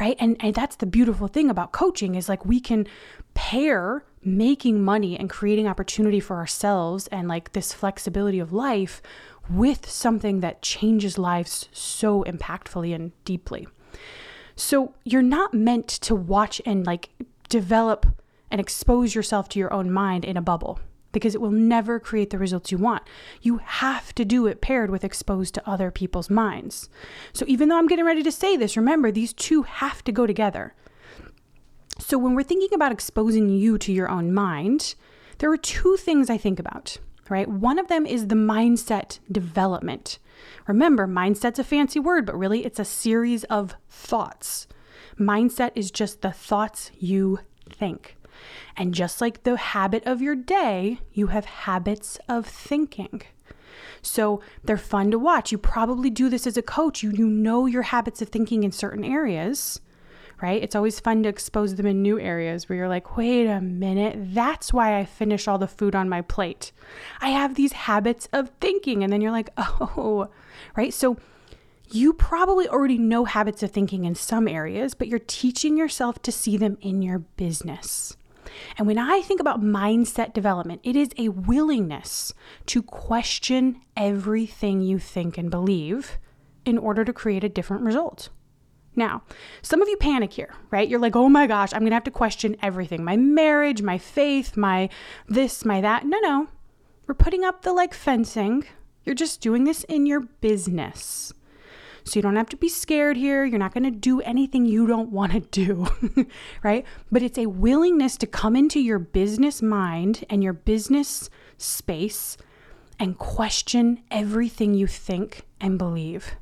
right? 0.00 0.16
And, 0.18 0.36
and 0.40 0.54
that's 0.54 0.76
the 0.76 0.86
beautiful 0.86 1.28
thing 1.28 1.50
about 1.50 1.72
coaching 1.72 2.14
is 2.14 2.28
like 2.28 2.44
we 2.44 2.60
can 2.60 2.86
pair 3.34 4.04
making 4.24 4.82
money 4.82 5.18
and 5.18 5.28
creating 5.28 5.66
opportunity 5.66 6.20
for 6.20 6.36
ourselves 6.36 7.06
and 7.08 7.28
like 7.28 7.52
this 7.52 7.72
flexibility 7.72 8.38
of 8.38 8.52
life 8.52 9.02
with 9.50 9.88
something 9.90 10.40
that 10.40 10.62
changes 10.62 11.18
lives 11.18 11.68
so 11.72 12.22
impactfully 12.24 12.94
and 12.94 13.12
deeply. 13.24 13.66
So 14.54 14.94
you're 15.04 15.22
not 15.22 15.52
meant 15.54 15.88
to 15.88 16.14
watch 16.14 16.62
and 16.64 16.86
like 16.86 17.10
develop 17.48 18.06
and 18.50 18.60
expose 18.60 19.14
yourself 19.14 19.48
to 19.48 19.58
your 19.58 19.72
own 19.72 19.90
mind 19.90 20.24
in 20.24 20.36
a 20.36 20.42
bubble. 20.42 20.78
because 21.12 21.34
it 21.34 21.40
will 21.40 21.50
never 21.50 22.00
create 22.00 22.30
the 22.30 22.38
results 22.38 22.72
you 22.72 22.78
want. 22.78 23.02
You 23.42 23.58
have 23.58 24.14
to 24.14 24.24
do 24.24 24.46
it 24.46 24.60
paired 24.60 24.90
with 24.90 25.04
exposed 25.04 25.54
to 25.54 25.68
other 25.68 25.90
people's 25.90 26.30
minds. 26.30 26.88
So 27.32 27.44
even 27.46 27.68
though 27.68 27.78
I'm 27.78 27.86
getting 27.86 28.04
ready 28.04 28.22
to 28.22 28.32
say 28.32 28.56
this, 28.56 28.76
remember 28.76 29.10
these 29.10 29.32
two 29.32 29.62
have 29.62 30.02
to 30.04 30.12
go 30.12 30.26
together. 30.26 30.74
So 31.98 32.18
when 32.18 32.34
we're 32.34 32.42
thinking 32.42 32.74
about 32.74 32.92
exposing 32.92 33.48
you 33.48 33.78
to 33.78 33.92
your 33.92 34.08
own 34.08 34.32
mind, 34.32 34.94
there 35.38 35.50
are 35.50 35.56
two 35.56 35.96
things 35.96 36.30
I 36.30 36.36
think 36.36 36.58
about, 36.58 36.98
right? 37.28 37.48
One 37.48 37.78
of 37.78 37.88
them 37.88 38.06
is 38.06 38.28
the 38.28 38.34
mindset 38.34 39.18
development. 39.30 40.18
Remember, 40.66 41.06
mindset's 41.06 41.58
a 41.58 41.64
fancy 41.64 42.00
word, 42.00 42.26
but 42.26 42.38
really 42.38 42.64
it's 42.64 42.78
a 42.78 42.84
series 42.84 43.44
of 43.44 43.76
thoughts. 43.88 44.66
Mindset 45.18 45.72
is 45.74 45.90
just 45.90 46.22
the 46.22 46.32
thoughts 46.32 46.90
you 46.98 47.40
think. 47.70 48.16
And 48.76 48.94
just 48.94 49.20
like 49.20 49.42
the 49.42 49.56
habit 49.56 50.04
of 50.06 50.22
your 50.22 50.34
day, 50.34 50.98
you 51.12 51.28
have 51.28 51.44
habits 51.44 52.18
of 52.28 52.46
thinking. 52.46 53.22
So 54.00 54.40
they're 54.64 54.76
fun 54.76 55.10
to 55.12 55.18
watch. 55.18 55.52
You 55.52 55.58
probably 55.58 56.10
do 56.10 56.28
this 56.28 56.46
as 56.46 56.56
a 56.56 56.62
coach. 56.62 57.02
You, 57.02 57.10
you 57.10 57.26
know 57.28 57.66
your 57.66 57.82
habits 57.82 58.20
of 58.20 58.28
thinking 58.28 58.64
in 58.64 58.72
certain 58.72 59.04
areas, 59.04 59.80
right? 60.42 60.62
It's 60.62 60.74
always 60.74 60.98
fun 60.98 61.22
to 61.22 61.28
expose 61.28 61.76
them 61.76 61.86
in 61.86 62.02
new 62.02 62.18
areas 62.18 62.68
where 62.68 62.76
you're 62.76 62.88
like, 62.88 63.16
wait 63.16 63.46
a 63.46 63.60
minute, 63.60 64.34
that's 64.34 64.72
why 64.72 64.98
I 64.98 65.04
finish 65.04 65.46
all 65.46 65.56
the 65.56 65.68
food 65.68 65.94
on 65.94 66.08
my 66.08 66.20
plate. 66.20 66.72
I 67.20 67.28
have 67.28 67.54
these 67.54 67.72
habits 67.72 68.28
of 68.32 68.50
thinking. 68.60 69.04
And 69.04 69.12
then 69.12 69.20
you're 69.20 69.30
like, 69.30 69.50
oh, 69.56 70.28
right? 70.76 70.92
So 70.92 71.16
you 71.88 72.12
probably 72.12 72.68
already 72.68 72.98
know 72.98 73.24
habits 73.24 73.62
of 73.62 73.70
thinking 73.70 74.04
in 74.04 74.16
some 74.16 74.48
areas, 74.48 74.94
but 74.94 75.06
you're 75.06 75.20
teaching 75.20 75.76
yourself 75.76 76.20
to 76.22 76.32
see 76.32 76.56
them 76.56 76.76
in 76.80 77.02
your 77.02 77.20
business. 77.20 78.16
And 78.76 78.86
when 78.86 78.98
I 78.98 79.22
think 79.22 79.40
about 79.40 79.62
mindset 79.62 80.32
development, 80.32 80.80
it 80.82 80.96
is 80.96 81.10
a 81.16 81.28
willingness 81.28 82.34
to 82.66 82.82
question 82.82 83.80
everything 83.96 84.82
you 84.82 84.98
think 84.98 85.38
and 85.38 85.50
believe 85.50 86.18
in 86.64 86.78
order 86.78 87.04
to 87.04 87.12
create 87.12 87.44
a 87.44 87.48
different 87.48 87.84
result. 87.84 88.28
Now, 88.94 89.22
some 89.62 89.80
of 89.80 89.88
you 89.88 89.96
panic 89.96 90.32
here, 90.32 90.54
right? 90.70 90.88
You're 90.88 91.00
like, 91.00 91.16
oh 91.16 91.28
my 91.28 91.46
gosh, 91.46 91.72
I'm 91.72 91.82
gonna 91.82 91.94
have 91.94 92.04
to 92.04 92.10
question 92.10 92.56
everything 92.62 93.04
my 93.04 93.16
marriage, 93.16 93.82
my 93.82 93.98
faith, 93.98 94.56
my 94.56 94.88
this, 95.28 95.64
my 95.64 95.80
that. 95.80 96.04
No, 96.06 96.18
no. 96.20 96.48
We're 97.06 97.14
putting 97.14 97.44
up 97.44 97.62
the 97.62 97.72
like 97.72 97.94
fencing. 97.94 98.64
You're 99.04 99.14
just 99.14 99.40
doing 99.40 99.64
this 99.64 99.84
in 99.84 100.06
your 100.06 100.20
business. 100.20 101.32
So 102.04 102.18
you 102.18 102.22
don't 102.22 102.36
have 102.36 102.48
to 102.50 102.56
be 102.56 102.68
scared 102.68 103.16
here. 103.16 103.44
You're 103.44 103.58
not 103.58 103.74
going 103.74 103.84
to 103.84 103.90
do 103.90 104.20
anything 104.22 104.66
you 104.66 104.86
don't 104.86 105.10
want 105.10 105.32
to 105.32 105.40
do, 105.50 105.86
right? 106.62 106.84
But 107.10 107.22
it's 107.22 107.38
a 107.38 107.46
willingness 107.46 108.16
to 108.18 108.26
come 108.26 108.56
into 108.56 108.80
your 108.80 108.98
business 108.98 109.62
mind 109.62 110.24
and 110.28 110.42
your 110.42 110.52
business 110.52 111.30
space 111.58 112.36
and 112.98 113.18
question 113.18 114.02
everything 114.10 114.74
you 114.74 114.86
think 114.86 115.42
and 115.60 115.78
believe. 115.78 116.36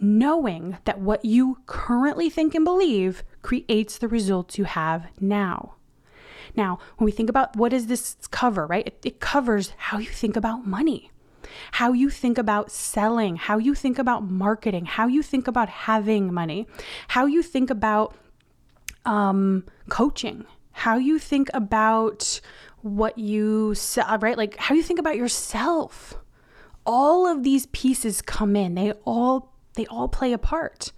Knowing 0.00 0.76
that 0.84 1.00
what 1.00 1.24
you 1.24 1.58
currently 1.66 2.28
think 2.28 2.54
and 2.54 2.64
believe 2.64 3.22
creates 3.42 3.98
the 3.98 4.08
results 4.08 4.58
you 4.58 4.64
have 4.64 5.06
now. 5.20 5.74
Now, 6.56 6.78
when 6.96 7.06
we 7.06 7.12
think 7.12 7.28
about 7.28 7.56
what 7.56 7.70
does 7.70 7.86
this 7.86 8.16
cover, 8.30 8.66
right? 8.66 8.86
It, 8.86 9.00
it 9.04 9.20
covers 9.20 9.72
how 9.76 9.98
you 9.98 10.10
think 10.10 10.36
about 10.36 10.66
money 10.66 11.10
how 11.72 11.92
you 11.92 12.10
think 12.10 12.38
about 12.38 12.70
selling, 12.70 13.36
how 13.36 13.58
you 13.58 13.74
think 13.74 13.98
about 13.98 14.24
marketing, 14.24 14.84
how 14.86 15.06
you 15.06 15.22
think 15.22 15.48
about 15.48 15.68
having 15.68 16.32
money, 16.32 16.66
how 17.08 17.26
you 17.26 17.42
think 17.42 17.70
about 17.70 18.14
um, 19.04 19.64
coaching, 19.88 20.44
how 20.72 20.96
you 20.96 21.18
think 21.18 21.48
about 21.54 22.40
what 22.82 23.18
you 23.18 23.74
sell, 23.74 24.18
right? 24.18 24.36
Like 24.36 24.56
how 24.56 24.74
you 24.74 24.82
think 24.82 24.98
about 24.98 25.16
yourself. 25.16 26.18
All 26.86 27.26
of 27.26 27.42
these 27.42 27.66
pieces 27.66 28.20
come 28.20 28.56
in. 28.56 28.74
They 28.74 28.92
all 29.04 29.53
they 29.74 29.86
all 29.86 30.08
play 30.08 30.32
a 30.32 30.38
part. 30.38 30.92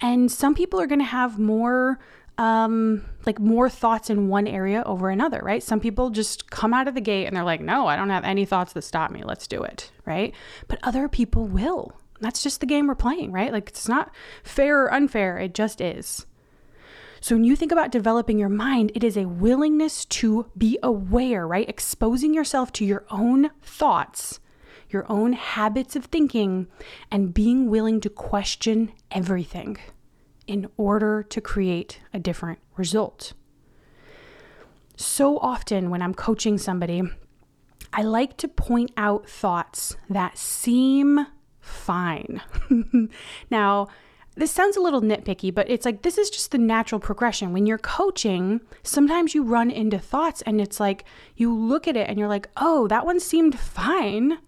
And 0.00 0.30
some 0.30 0.54
people 0.54 0.80
are 0.80 0.86
going 0.86 1.00
to 1.00 1.04
have 1.04 1.38
more 1.38 1.98
um 2.36 3.04
like 3.26 3.38
more 3.38 3.70
thoughts 3.70 4.10
in 4.10 4.26
one 4.26 4.48
area 4.48 4.82
over 4.86 5.08
another, 5.08 5.40
right? 5.40 5.62
Some 5.62 5.78
people 5.78 6.10
just 6.10 6.50
come 6.50 6.74
out 6.74 6.88
of 6.88 6.94
the 6.94 7.00
gate 7.00 7.26
and 7.26 7.36
they're 7.36 7.44
like, 7.44 7.60
"No, 7.60 7.86
I 7.86 7.94
don't 7.94 8.10
have 8.10 8.24
any 8.24 8.44
thoughts 8.44 8.72
that 8.72 8.82
stop 8.82 9.12
me. 9.12 9.22
Let's 9.22 9.46
do 9.46 9.62
it." 9.62 9.92
Right? 10.04 10.34
But 10.66 10.80
other 10.82 11.08
people 11.08 11.46
will. 11.46 11.92
That's 12.20 12.42
just 12.42 12.60
the 12.60 12.66
game 12.66 12.86
we're 12.86 12.94
playing, 12.94 13.32
right? 13.32 13.52
Like 13.52 13.68
it's 13.68 13.88
not 13.88 14.12
fair 14.42 14.84
or 14.84 14.92
unfair, 14.92 15.38
it 15.38 15.54
just 15.54 15.80
is. 15.80 16.26
So 17.20 17.34
when 17.34 17.44
you 17.44 17.56
think 17.56 17.72
about 17.72 17.90
developing 17.90 18.38
your 18.38 18.50
mind, 18.50 18.92
it 18.94 19.02
is 19.02 19.16
a 19.16 19.24
willingness 19.24 20.04
to 20.06 20.50
be 20.58 20.78
aware, 20.82 21.46
right? 21.46 21.68
Exposing 21.68 22.34
yourself 22.34 22.70
to 22.72 22.84
your 22.84 23.04
own 23.10 23.50
thoughts, 23.62 24.40
your 24.94 25.04
own 25.10 25.34
habits 25.34 25.94
of 25.96 26.06
thinking, 26.06 26.68
and 27.10 27.34
being 27.34 27.68
willing 27.68 28.00
to 28.00 28.08
question 28.08 28.92
everything 29.10 29.76
in 30.46 30.68
order 30.78 31.22
to 31.22 31.40
create 31.40 32.00
a 32.14 32.18
different 32.18 32.60
result. 32.76 33.34
So 34.96 35.38
often, 35.38 35.90
when 35.90 36.00
I'm 36.00 36.14
coaching 36.14 36.56
somebody, 36.56 37.02
I 37.92 38.02
like 38.02 38.36
to 38.38 38.48
point 38.48 38.92
out 38.96 39.28
thoughts 39.28 39.96
that 40.08 40.38
seem 40.38 41.26
fine. 41.60 42.40
now, 43.50 43.88
this 44.36 44.50
sounds 44.50 44.76
a 44.76 44.80
little 44.80 45.00
nitpicky, 45.00 45.54
but 45.54 45.70
it's 45.70 45.84
like 45.84 46.02
this 46.02 46.18
is 46.18 46.28
just 46.28 46.50
the 46.50 46.58
natural 46.58 47.00
progression. 47.00 47.52
When 47.52 47.66
you're 47.66 47.78
coaching, 47.78 48.60
sometimes 48.82 49.34
you 49.34 49.44
run 49.44 49.70
into 49.70 49.98
thoughts 49.98 50.42
and 50.42 50.60
it's 50.60 50.80
like 50.80 51.04
you 51.36 51.54
look 51.54 51.86
at 51.86 51.96
it 51.96 52.08
and 52.08 52.18
you're 52.18 52.28
like, 52.28 52.48
oh, 52.56 52.88
that 52.88 53.06
one 53.06 53.20
seemed 53.20 53.58
fine. 53.58 54.38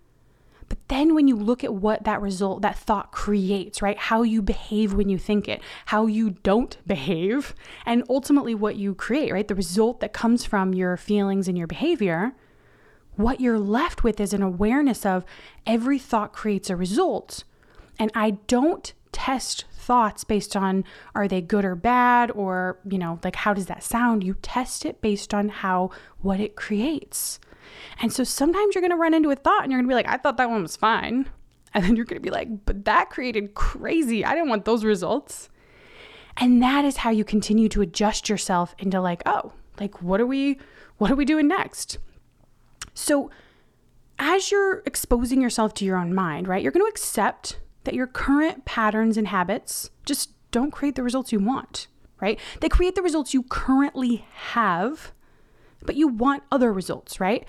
Then 0.89 1.15
when 1.15 1.27
you 1.27 1.35
look 1.37 1.65
at 1.65 1.75
what 1.75 2.05
that 2.05 2.23
result, 2.23 2.63
that 2.63 2.79
thought 2.79 3.11
creates, 3.11 3.83
right? 3.83 3.99
How 3.99 4.23
you 4.23 4.41
behave 4.41 4.95
when 4.95 5.09
you 5.09 5.19
think 5.19 5.49
it, 5.49 5.61
how 5.87 6.07
you 6.07 6.31
don't 6.31 6.77
behave, 6.87 7.55
and 7.85 8.05
ultimately 8.09 8.55
what 8.55 8.77
you 8.77 8.95
create, 8.95 9.33
right? 9.33 9.49
The 9.49 9.55
result 9.55 10.01
that 10.01 10.13
comes 10.13 10.45
from 10.45 10.75
your 10.75 10.97
feelings 10.97 11.49
and 11.49 11.59
your 11.59 11.67
behavior, 11.67 12.35
what 13.17 13.41
you're 13.41 13.59
left 13.59 14.05
with 14.05 14.21
is 14.21 14.33
an 14.33 14.43
awareness 14.43 15.05
of 15.05 15.25
every 15.67 15.99
thought 15.99 16.33
creates 16.33 16.71
a 16.71 16.77
result. 16.77 17.45
And 17.99 18.13
I 18.15 18.33
don't 18.47 18.93
test 19.11 19.65
thoughts 19.73 20.25
based 20.25 20.55
on 20.55 20.85
are 21.15 21.27
they 21.27 21.41
good 21.41 21.65
or 21.65 21.75
bad 21.75 22.31
or, 22.33 22.79
you 22.89 22.99
know, 22.99 23.19
like 23.25 23.37
how 23.37 23.55
does 23.55 23.67
that 23.67 23.83
sound? 23.83 24.23
You 24.23 24.35
test 24.43 24.85
it 24.85 25.01
based 25.01 25.33
on 25.33 25.49
how 25.49 25.91
what 26.21 26.41
it 26.41 26.55
creates. 26.57 27.41
And 28.01 28.13
so 28.13 28.25
sometimes 28.25 28.75
you're 28.75 28.83
going 28.83 28.91
to 28.91 28.97
run 28.97 29.15
into 29.15 29.31
a 29.31 29.37
thought 29.37 29.63
and 29.63 29.73
you're 29.73 29.81
going 29.81 29.89
to 29.89 29.93
be 29.93 29.95
like, 29.95 30.09
I 30.09 30.17
thought 30.17 30.37
that 30.37 30.51
one 30.51 30.63
was 30.63 30.77
fine. 30.77 31.29
And 31.75 31.85
then 31.85 31.97
you're 31.97 32.05
going 32.05 32.21
to 32.21 32.25
be 32.25 32.31
like, 32.31 32.65
but 32.65 32.85
that 32.87 33.11
created 33.11 33.55
crazy. 33.55 34.25
I 34.25 34.35
didn't 34.35 34.49
want 34.49 34.65
those 34.65 34.85
results. 34.85 35.51
And 36.37 36.63
that 36.63 36.85
is 36.85 36.99
how 36.99 37.11
you 37.11 37.25
continue 37.25 37.69
to 37.71 37.83
adjust 37.83 38.29
yourself 38.29 38.75
into 38.79 39.01
like, 39.01 39.23
oh, 39.27 39.53
like 39.81 40.03
what 40.03 40.21
are 40.21 40.27
we 40.27 40.59
what 40.99 41.11
are 41.11 41.17
we 41.17 41.25
doing 41.25 41.49
next? 41.49 41.99
So 42.95 43.31
as 44.19 44.51
you're 44.51 44.83
exposing 44.87 45.43
yourself 45.43 45.75
to 45.75 45.85
your 45.85 45.99
own 45.99 46.15
mind, 46.15 46.49
right? 46.49 46.63
You're 46.63 46.73
going 46.73 46.85
to 46.85 46.91
accept 46.91 47.59
that 47.85 47.95
your 47.95 48.07
current 48.07 48.65
patterns 48.65 49.17
and 49.17 49.29
habits 49.29 49.91
just 50.05 50.31
don't 50.51 50.71
create 50.71 50.95
the 50.95 51.03
results 51.03 51.33
you 51.33 51.39
want, 51.39 51.87
right? 52.21 52.39
They 52.61 52.69
create 52.69 52.95
the 52.95 53.03
results 53.03 53.35
you 53.35 53.43
currently 53.43 54.25
have, 54.33 55.13
but 55.85 55.97
you 55.97 56.09
want 56.09 56.43
other 56.51 56.73
results, 56.73 57.21
right? 57.21 57.47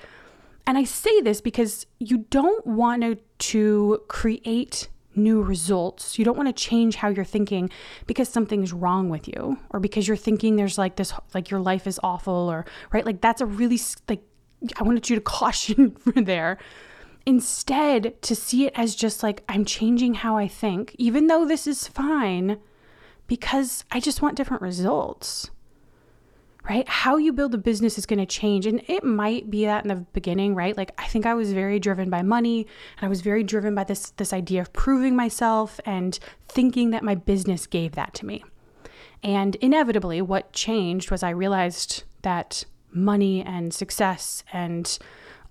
And 0.66 0.78
I 0.78 0.84
say 0.84 1.22
this 1.22 1.40
because 1.40 1.86
you 2.00 2.26
don't 2.30 2.66
want 2.68 3.20
to, 3.40 4.02
create 4.08 4.90
new 5.16 5.42
results. 5.42 6.20
You 6.20 6.26
don't 6.26 6.38
want 6.38 6.48
to 6.50 6.54
change 6.54 6.96
how 6.96 7.10
you're 7.10 7.26
thinking 7.26 7.70
because 8.06 8.30
something's 8.30 8.72
wrong 8.72 9.10
with 9.10 9.28
you 9.28 9.58
or 9.72 9.80
because 9.80 10.08
you're 10.08 10.18
thinking 10.18 10.56
there's 10.56 10.78
like 10.78 10.96
this 10.96 11.12
like 11.34 11.50
your 11.50 11.60
life 11.60 11.88
is 11.88 12.00
awful 12.04 12.34
or 12.34 12.66
right 12.92 13.06
like 13.06 13.20
that's 13.20 13.42
a 13.42 13.46
really 13.46 13.80
like 14.08 14.22
I 14.78 14.84
wanted 14.84 15.10
you 15.10 15.16
to 15.16 15.22
caution 15.40 15.92
for 15.92 16.22
there. 16.22 16.58
Instead, 17.26 18.22
to 18.22 18.36
see 18.36 18.66
it 18.68 18.74
as 18.76 18.96
just 18.96 19.22
like 19.22 19.44
I'm 19.50 19.66
changing 19.66 20.16
how 20.16 20.38
I 20.38 20.48
think, 20.48 20.96
even 20.98 21.28
though 21.28 21.46
this 21.46 21.68
is 21.68 21.88
fine, 21.88 22.58
because 23.28 23.84
I 23.92 24.00
just 24.00 24.22
want 24.22 24.38
different 24.38 24.62
results 24.62 25.52
right? 26.68 26.88
How 26.88 27.18
you 27.18 27.32
build 27.32 27.54
a 27.54 27.58
business 27.58 27.98
is 27.98 28.06
going 28.06 28.20
to 28.20 28.26
change. 28.26 28.66
And 28.66 28.82
it 28.88 29.04
might 29.04 29.50
be 29.50 29.66
that 29.66 29.84
in 29.84 29.90
the 29.90 30.06
beginning, 30.14 30.54
right? 30.54 30.76
Like 30.76 30.92
I 30.98 31.08
think 31.08 31.26
I 31.26 31.34
was 31.34 31.54
very 31.54 31.80
driven 31.80 32.10
by 32.10 32.22
money 32.22 32.68
and 32.98 33.06
I 33.06 33.10
was 33.10 33.22
very 33.22 33.44
driven 33.44 33.74
by 33.74 33.84
this 33.86 34.12
this 34.12 34.34
idea 34.34 34.62
of 34.62 34.74
proving 34.74 35.16
myself 35.16 35.80
and 35.86 36.20
thinking 36.48 36.90
that 36.92 37.04
my 37.04 37.16
business 37.16 37.68
gave 37.68 37.94
that 37.94 38.14
to 38.16 38.26
me. 38.26 38.44
And 39.24 39.56
inevitably 39.58 40.22
what 40.22 40.54
changed 40.54 41.10
was 41.10 41.24
I 41.24 41.30
realized 41.30 42.04
that 42.22 42.66
money 42.92 43.44
and 43.44 43.74
success 43.74 44.44
and 44.52 44.98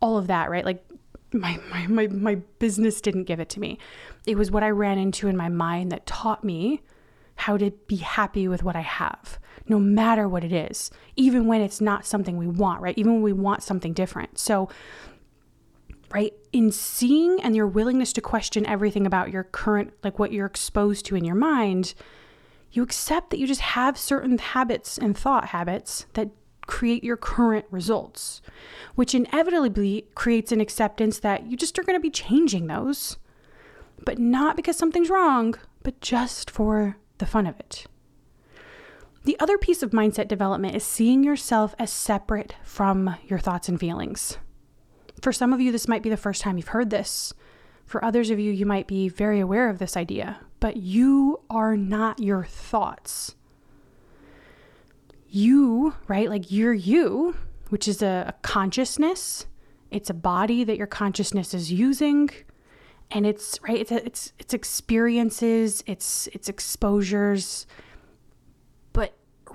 all 0.01 0.19
of 0.19 0.27
that, 0.27 0.51
right? 0.51 0.65
Like 0.65 0.85
my, 1.33 1.59
my, 1.71 1.87
my, 1.87 2.07
my 2.09 2.35
business 2.59 3.01
didn't 3.01 3.25
give 3.25 3.41
it 3.41 3.49
to 3.51 3.61
me. 3.61 3.79
It 4.27 4.37
was 4.37 4.51
what 4.51 4.63
I 4.63 4.71
ran 4.71 4.99
into 4.99 5.29
in 5.29 5.37
my 5.37 5.49
mind 5.49 5.93
that 5.93 6.07
taught 6.07 6.45
me 6.45 6.83
how 7.37 7.57
to 7.57 7.71
be 7.87 7.97
happy 7.97 8.49
with 8.49 8.63
what 8.63 8.77
I 8.77 8.81
have, 8.81 9.39
no 9.69 9.79
matter 9.79 10.29
what 10.29 10.45
it 10.45 10.53
is, 10.53 10.91
even 11.17 11.47
when 11.47 11.61
it's 11.61 11.81
not 11.81 12.07
something 12.07 12.37
we 12.37 12.47
want, 12.47 12.81
right? 12.81 12.97
Even 12.97 13.15
when 13.15 13.23
we 13.23 13.33
want 13.33 13.63
something 13.63 13.93
different. 13.93 14.39
So, 14.39 14.69
right, 16.13 16.33
in 16.53 16.71
seeing 16.71 17.41
and 17.41 17.57
your 17.57 17.67
willingness 17.67 18.13
to 18.15 18.21
question 18.21 18.67
everything 18.67 19.07
about 19.07 19.31
your 19.31 19.45
current, 19.45 19.93
like 20.05 20.19
what 20.19 20.33
you're 20.33 20.47
exposed 20.47 21.05
to 21.07 21.17
in 21.17 21.25
your 21.25 21.35
mind, 21.35 21.95
you 22.71 22.83
accept 22.83 23.31
that 23.31 23.39
you 23.39 23.47
just 23.47 23.61
have 23.61 23.99
certain 23.99 24.39
habits 24.39 24.99
and 24.99 25.17
thought 25.17 25.47
habits 25.47 26.07
that 26.15 26.31
create 26.67 27.05
your 27.05 27.17
current 27.17 27.65
results, 27.71 28.43
which 28.95 29.15
inevitably 29.15 30.07
creates 30.15 30.53
an 30.53 30.61
acceptance 30.61 31.21
that 31.21 31.47
you 31.47 31.57
just 31.57 31.79
are 31.79 31.83
going 31.83 31.97
to 31.97 32.01
be 32.01 32.11
changing 32.11 32.67
those, 32.67 33.17
but 34.05 34.19
not 34.19 34.57
because 34.57 34.77
something's 34.77 35.11
wrong, 35.11 35.55
but 35.83 36.01
just 36.01 36.51
for 36.51 36.97
the 37.19 37.27
fun 37.27 37.47
of 37.47 37.59
it. 37.59 37.87
The 39.27 39.39
other 39.41 39.59
piece 39.59 39.83
of 39.83 39.91
mindset 39.91 40.29
development 40.29 40.77
is 40.77 40.85
seeing 40.85 41.25
yourself 41.25 41.75
as 41.81 41.93
separate 41.93 42.55
from 42.63 43.17
your 43.27 43.41
thoughts 43.41 43.69
and 43.69 43.79
feelings. 43.79 44.39
For 45.21 45.33
some 45.33 45.53
of 45.53 45.61
you, 45.61 45.73
this 45.73 45.89
might 45.89 46.05
be 46.05 46.11
the 46.11 46.17
first 46.17 46.43
time 46.43 46.57
you've 46.57 46.69
heard 46.69 46.91
this. 46.91 47.35
For 47.87 48.05
others 48.05 48.31
of 48.31 48.39
you, 48.39 48.53
you 48.53 48.65
might 48.65 48.87
be 48.87 49.09
very 49.09 49.41
aware 49.41 49.69
of 49.69 49.81
this 49.81 49.97
idea, 49.97 50.39
but 50.61 50.77
you 50.77 51.41
are 51.51 51.77
not 51.77 52.21
your 52.21 52.45
thoughts. 52.45 53.35
You, 55.29 55.95
right? 56.07 56.31
Like 56.31 56.53
you're 56.53 56.73
you, 56.73 57.35
which 57.71 57.89
is 57.89 58.03
a, 58.03 58.33
consciousness. 58.43 59.47
It's 59.91 60.09
a 60.09 60.15
body 60.15 60.63
that 60.63 60.79
your 60.79 60.87
consciousness 60.87 61.53
is 61.53 61.73
using 61.73 62.31
and 63.09 63.25
it's 63.25 63.61
right 63.63 63.79
it's 63.79 63.93
it's 63.93 64.33
it's 64.41 64.53
experiences 64.53 65.85
it's 65.87 66.29
it's 66.33 66.49
exposures 66.49 67.65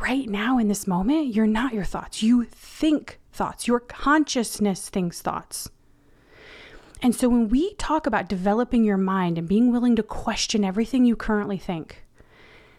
right 0.02 0.28
now 0.28 0.58
in 0.58 0.68
this 0.68 0.88
moment 0.88 1.34
you're 1.34 1.48
not 1.48 1.74
your 1.74 1.84
thoughts. 1.84 2.24
You 2.24 2.46
think 2.46 3.20
thoughts. 3.32 3.68
Your 3.68 3.80
consciousness 3.80 4.90
thinks 4.90 5.22
thoughts. 5.22 5.70
And 7.02 7.16
so 7.16 7.30
when 7.30 7.50
we 7.50 7.74
talk 7.76 8.06
about 8.06 8.30
developing 8.30 8.84
your 8.84 8.98
mind 8.98 9.38
and 9.38 9.48
being 9.48 9.72
willing 9.72 9.96
to 9.96 10.04
question 10.04 10.64
everything 10.64 11.06
you 11.06 11.16
currently 11.16 11.58
think 11.58 12.06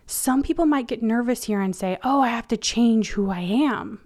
some 0.05 0.43
people 0.43 0.67
might 0.67 0.89
get 0.89 1.03
nervous 1.03 1.45
here 1.45 1.61
and 1.61 1.75
say 1.75 1.97
oh 2.03 2.21
i 2.21 2.29
have 2.29 2.49
to 2.49 2.57
change 2.57 3.11
who 3.11 3.31
i 3.31 3.41
am. 3.41 4.01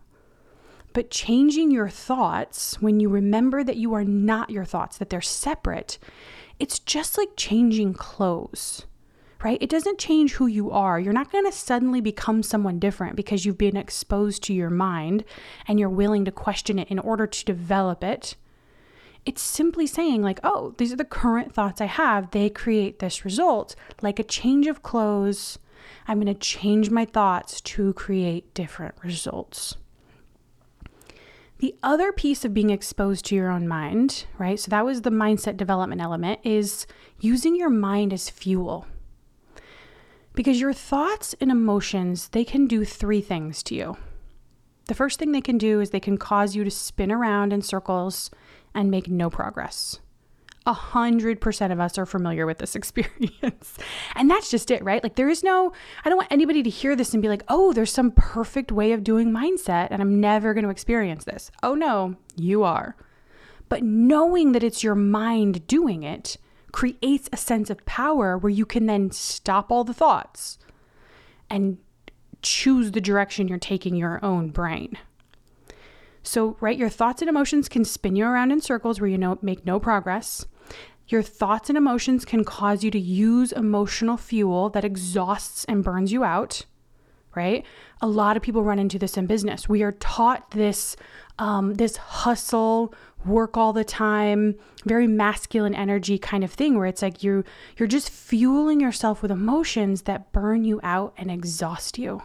But 0.93 1.11
changing 1.11 1.71
your 1.71 1.89
thoughts 1.91 2.81
when 2.81 3.01
you 3.01 3.09
remember 3.09 3.63
that 3.65 3.77
you 3.77 3.93
are 3.95 4.05
not 4.05 4.51
your 4.51 4.65
thoughts 4.65 4.99
that 4.99 5.11
they're 5.11 5.21
separate 5.21 5.99
it's 6.59 6.79
just 6.79 7.19
like 7.19 7.31
changing 7.37 7.95
clothes, 7.95 8.87
right? 9.47 9.63
It 9.63 9.71
doesn't 9.71 10.01
change 10.01 10.33
who 10.33 10.49
you 10.49 10.73
are. 10.73 10.99
You're 10.99 11.13
not 11.13 11.31
going 11.31 11.45
to 11.45 11.53
suddenly 11.53 12.01
become 12.01 12.43
someone 12.43 12.81
different 12.81 13.15
because 13.15 13.45
you've 13.45 13.57
been 13.57 13.77
exposed 13.77 14.43
to 14.43 14.53
your 14.53 14.71
mind 14.71 15.23
and 15.69 15.79
you're 15.79 15.89
willing 15.89 16.25
to 16.25 16.33
question 16.33 16.81
it 16.81 16.89
in 16.89 16.99
order 16.99 17.29
to 17.29 17.45
develop 17.45 18.03
it. 18.03 18.35
It's 19.25 19.41
simply 19.41 19.87
saying, 19.87 20.21
like, 20.21 20.41
oh, 20.43 20.75
these 20.79 20.93
are 20.93 20.97
the 20.97 21.05
current 21.05 21.55
thoughts 21.55 21.81
I 21.81 21.85
have. 21.85 22.33
They 22.33 22.51
create 22.51 22.99
this 22.99 23.25
result. 23.25 23.77
Like 24.03 24.19
a 24.19 24.25
change 24.25 24.67
of 24.67 24.83
clothes, 24.83 25.61
I'm 26.09 26.21
going 26.21 26.35
to 26.35 26.41
change 26.41 26.91
my 26.91 27.05
thoughts 27.05 27.61
to 27.61 27.93
create 27.93 28.53
different 28.53 28.97
results. 29.05 29.77
The 31.59 31.77
other 31.85 32.11
piece 32.11 32.45
of 32.45 32.53
being 32.53 32.71
exposed 32.71 33.25
to 33.27 33.37
your 33.37 33.53
own 33.53 33.69
mind, 33.69 34.27
right? 34.39 34.59
So 34.59 34.71
that 34.71 34.85
was 34.85 35.03
the 35.03 35.11
mindset 35.11 35.57
development 35.57 36.01
element, 36.01 36.41
is 36.43 36.89
using 37.21 37.55
your 37.55 37.71
mind 37.71 38.13
as 38.13 38.29
fuel. 38.29 38.87
Because 40.37 40.61
your 40.61 40.75
thoughts 40.75 41.35
and 41.41 41.51
emotions, 41.51 42.29
they 42.29 42.45
can 42.45 42.67
do 42.67 42.85
three 42.85 43.23
things 43.23 43.63
to 43.65 43.75
you. 43.75 43.97
The 44.85 44.95
first 44.95 45.19
thing 45.19 45.33
they 45.33 45.41
can 45.41 45.57
do 45.57 45.81
is 45.81 45.91
they 45.91 45.99
can 45.99 46.19
cause 46.19 46.55
you 46.55 46.63
to 46.63 46.71
spin 46.71 47.11
around 47.11 47.55
in 47.55 47.63
circles 47.63 48.31
and 48.75 48.91
make 48.91 49.09
no 49.09 49.31
progress. 49.31 49.99
A 50.67 50.75
hundred 50.75 51.41
percent 51.41 51.73
of 51.73 51.81
us 51.81 51.97
are 51.97 52.05
familiar 52.05 52.45
with 52.45 52.59
this 52.59 52.77
experience. 52.77 53.79
and 54.15 54.31
that's 54.31 54.51
just 54.51 54.71
it, 54.71 54.85
right? 54.85 55.03
Like, 55.03 55.17
there 55.17 55.31
is 55.31 55.43
no, 55.43 55.73
I 56.05 56.11
don't 56.11 56.19
want 56.19 56.31
anybody 56.31 56.63
to 56.63 56.71
hear 56.71 56.95
this 56.95 57.15
and 57.15 57.23
be 57.23 57.31
like, 57.31 57.43
oh, 57.49 57.73
there's 57.73 57.93
some 57.93 58.11
perfect 58.11 58.71
way 58.71 58.93
of 58.93 59.03
doing 59.03 59.31
mindset 59.31 59.89
and 59.91 60.03
I'm 60.03 60.21
never 60.21 60.53
going 60.53 60.65
to 60.65 60.71
experience 60.71 61.25
this. 61.25 61.51
Oh, 61.63 61.75
no, 61.75 62.15
you 62.37 62.63
are. 62.63 62.95
But 63.71 63.83
knowing 63.83 64.53
that 64.53 64.63
it's 64.63 64.85
your 64.85 64.95
mind 64.95 65.67
doing 65.67 66.03
it 66.03 66.37
creates 66.77 67.27
a 67.33 67.39
sense 67.39 67.71
of 67.71 67.83
power 67.87 68.37
where 68.37 68.51
you 68.51 68.67
can 68.67 68.85
then 68.85 69.11
stop 69.11 69.71
all 69.71 69.83
the 69.83 69.95
thoughts 69.95 70.59
and 71.49 71.79
choose 72.43 72.91
the 72.91 73.01
direction 73.01 73.49
you're 73.49 73.57
taking 73.57 73.97
your 73.97 74.23
own 74.23 74.51
brain. 74.51 74.99
So, 76.23 76.59
right, 76.61 76.77
your 76.77 76.91
thoughts 76.91 77.23
and 77.23 77.31
emotions 77.31 77.71
can 77.71 77.87
spin 77.87 78.15
you 78.15 78.27
around 78.27 78.51
in 78.51 78.61
circles 78.61 79.01
where 79.01 79.09
you 79.09 79.17
know 79.17 79.39
make 79.41 79.65
no 79.65 79.81
progress. 79.81 80.45
Your 81.09 81.23
thoughts 81.23 81.71
and 81.71 81.79
emotions 81.79 82.27
can 82.27 82.45
cause 82.45 82.85
you 82.85 82.91
to 82.91 83.01
use 83.01 83.53
emotional 83.53 84.19
fuel 84.19 84.69
that 84.69 84.85
exhausts 84.85 85.65
and 85.65 85.83
burns 85.83 86.13
you 86.13 86.25
out, 86.25 86.67
right? 87.35 87.65
A 88.03 88.07
lot 88.07 88.37
of 88.37 88.43
people 88.43 88.63
run 88.63 88.79
into 88.79 88.99
this 88.99 89.17
in 89.17 89.25
business. 89.25 89.67
We 89.67 89.83
are 89.83 89.93
taught 89.93 90.51
this 90.51 90.95
um, 91.39 91.75
this 91.75 91.97
hustle, 91.97 92.93
work 93.27 93.57
all 93.57 93.73
the 93.73 93.85
time, 93.85 94.55
very 94.85 95.07
masculine 95.07 95.75
energy 95.75 96.19
kind 96.19 96.45
of 96.45 96.53
thing 96.53 96.77
where 96.77 96.87
it's 96.87 97.03
like 97.03 97.23
you 97.23 97.45
you're 97.77 97.89
just 97.89 98.11
fueling 98.11 98.81
yourself 98.81 99.23
with 99.23 99.31
emotions 99.31 100.03
that 100.03 100.33
burn 100.33 100.65
you 100.65 100.81
out 100.83 101.15
and 101.17 101.31
exhaust 101.31 101.99
you. 101.99 102.23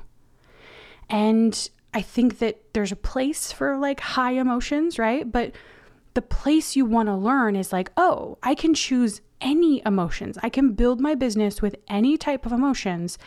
And 1.10 1.70
I 1.94 2.02
think 2.02 2.40
that 2.40 2.74
there's 2.74 2.92
a 2.92 2.98
place 2.98 3.52
for 3.52 3.78
like 3.78 4.00
high 4.00 4.32
emotions, 4.32 4.98
right? 4.98 5.30
But 5.30 5.54
the 6.14 6.22
place 6.22 6.76
you 6.76 6.86
want 6.86 7.08
to 7.08 7.16
learn 7.16 7.56
is 7.56 7.74
like, 7.74 7.92
oh, 7.98 8.38
I 8.44 8.56
can 8.56 8.74
choose 8.74 9.22
any 9.42 9.82
emotions. 9.86 10.38
I 10.44 10.50
can 10.50 10.74
build 10.74 11.02
my 11.02 11.16
business 11.16 11.62
with 11.62 11.76
any 11.88 12.18
type 12.18 12.46
of 12.46 12.52
emotions. 12.52 13.18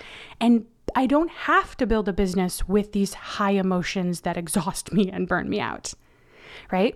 And 0.41 0.67
I 0.95 1.07
don't 1.07 1.31
have 1.31 1.77
to 1.79 1.87
build 1.87 2.09
a 2.09 2.13
business 2.13 2.69
with 2.69 2.93
these 2.93 3.15
high 3.15 3.53
emotions 3.53 4.23
that 4.23 4.37
exhaust 4.37 4.93
me 4.93 5.11
and 5.11 5.29
burn 5.29 5.49
me 5.49 5.61
out. 5.61 5.95
Right? 6.71 6.95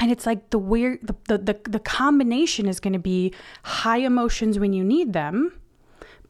And 0.00 0.10
it's 0.10 0.26
like 0.26 0.50
the 0.50 0.58
weird 0.58 1.00
the, 1.02 1.14
the, 1.28 1.38
the, 1.38 1.70
the 1.70 1.78
combination 1.78 2.66
is 2.68 2.80
going 2.80 2.92
to 2.92 2.98
be 2.98 3.32
high 3.62 3.98
emotions 3.98 4.58
when 4.58 4.72
you 4.72 4.84
need 4.84 5.12
them, 5.12 5.58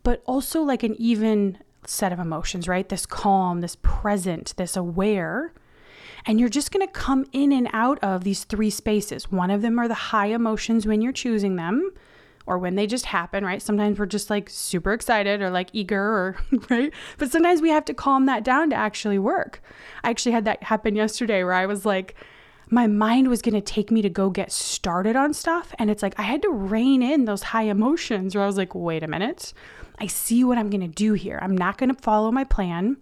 but 0.03 0.23
also 0.27 0.63
like 0.63 0.83
an 0.83 0.95
even 0.99 1.59
set 1.87 2.13
of 2.13 2.19
emotions, 2.19 2.69
right? 2.69 2.89
This 2.89 3.07
calm, 3.07 3.61
this 3.61 3.77
present, 3.83 4.55
this 4.57 4.77
aware 4.77 5.53
and 6.27 6.41
you're 6.41 6.49
just 6.49 6.73
going 6.73 6.87
to 6.87 6.93
come 6.93 7.27
in 7.33 7.53
and 7.53 7.69
out 7.73 7.99
of 8.03 8.25
these 8.25 8.45
three 8.45 8.71
spaces. 8.71 9.31
One 9.31 9.51
of 9.51 9.63
them 9.63 9.79
are 9.79 9.89
the 9.89 9.95
high 9.95 10.29
emotions 10.29 10.87
when 10.87 11.03
you're 11.03 11.13
choosing 11.13 11.57
them 11.57 11.93
or 12.47 12.59
when 12.59 12.75
they 12.75 12.87
just 12.87 13.07
happen, 13.07 13.45
right? 13.45 13.61
Sometimes 13.61 13.99
we're 13.99 14.07
just 14.07 14.31
like 14.31 14.49
super 14.51 14.93
excited 14.93 15.43
or 15.43 15.51
like 15.51 15.71
eager 15.73 16.03
or 16.03 16.37
right? 16.71 16.93
But 17.19 17.31
sometimes 17.31 17.61
we 17.61 17.71
have 17.71 17.85
to 17.87 17.95
calm 17.95 18.27
that 18.27 18.45
down 18.45 18.71
to 18.71 18.77
actually 18.77 19.19
work. 19.19 19.63
I 20.03 20.11
actually 20.11 20.33
had 20.33 20.45
that 20.47 20.63
happen 20.63 20.95
yesterday 20.97 21.45
where 21.45 21.55
I 21.55 21.67
was 21.67 21.85
like 21.85 22.15
my 22.71 22.87
mind 22.87 23.29
was 23.29 23.43
going 23.43 23.55
to 23.55 23.61
take 23.61 23.91
me 23.91 24.03
to 24.03 24.09
go 24.09 24.31
get 24.31 24.53
started 24.53 25.17
on 25.17 25.33
stuff 25.33 25.75
and 25.79 25.91
it's 25.91 26.03
like 26.03 26.19
I 26.19 26.23
had 26.23 26.43
to 26.43 26.51
rein 26.51 27.03
in 27.03 27.25
those 27.25 27.43
high 27.43 27.65
emotions 27.65 28.35
where 28.35 28.45
I 28.45 28.47
was 28.47 28.57
like, 28.57 28.75
"Wait 28.75 29.03
a 29.03 29.09
minute. 29.09 29.53
I 29.99 30.07
see 30.07 30.43
what 30.45 30.59
I'm 30.59 30.71
going 30.71 30.81
to 30.81 30.89
do 30.89 31.13
here. 31.13 31.39
I'm 31.41 31.57
not 31.57 31.79
going 31.79 31.95
to 31.95 32.03
follow 32.03 32.33
my 32.33 32.45
plan. 32.45 32.97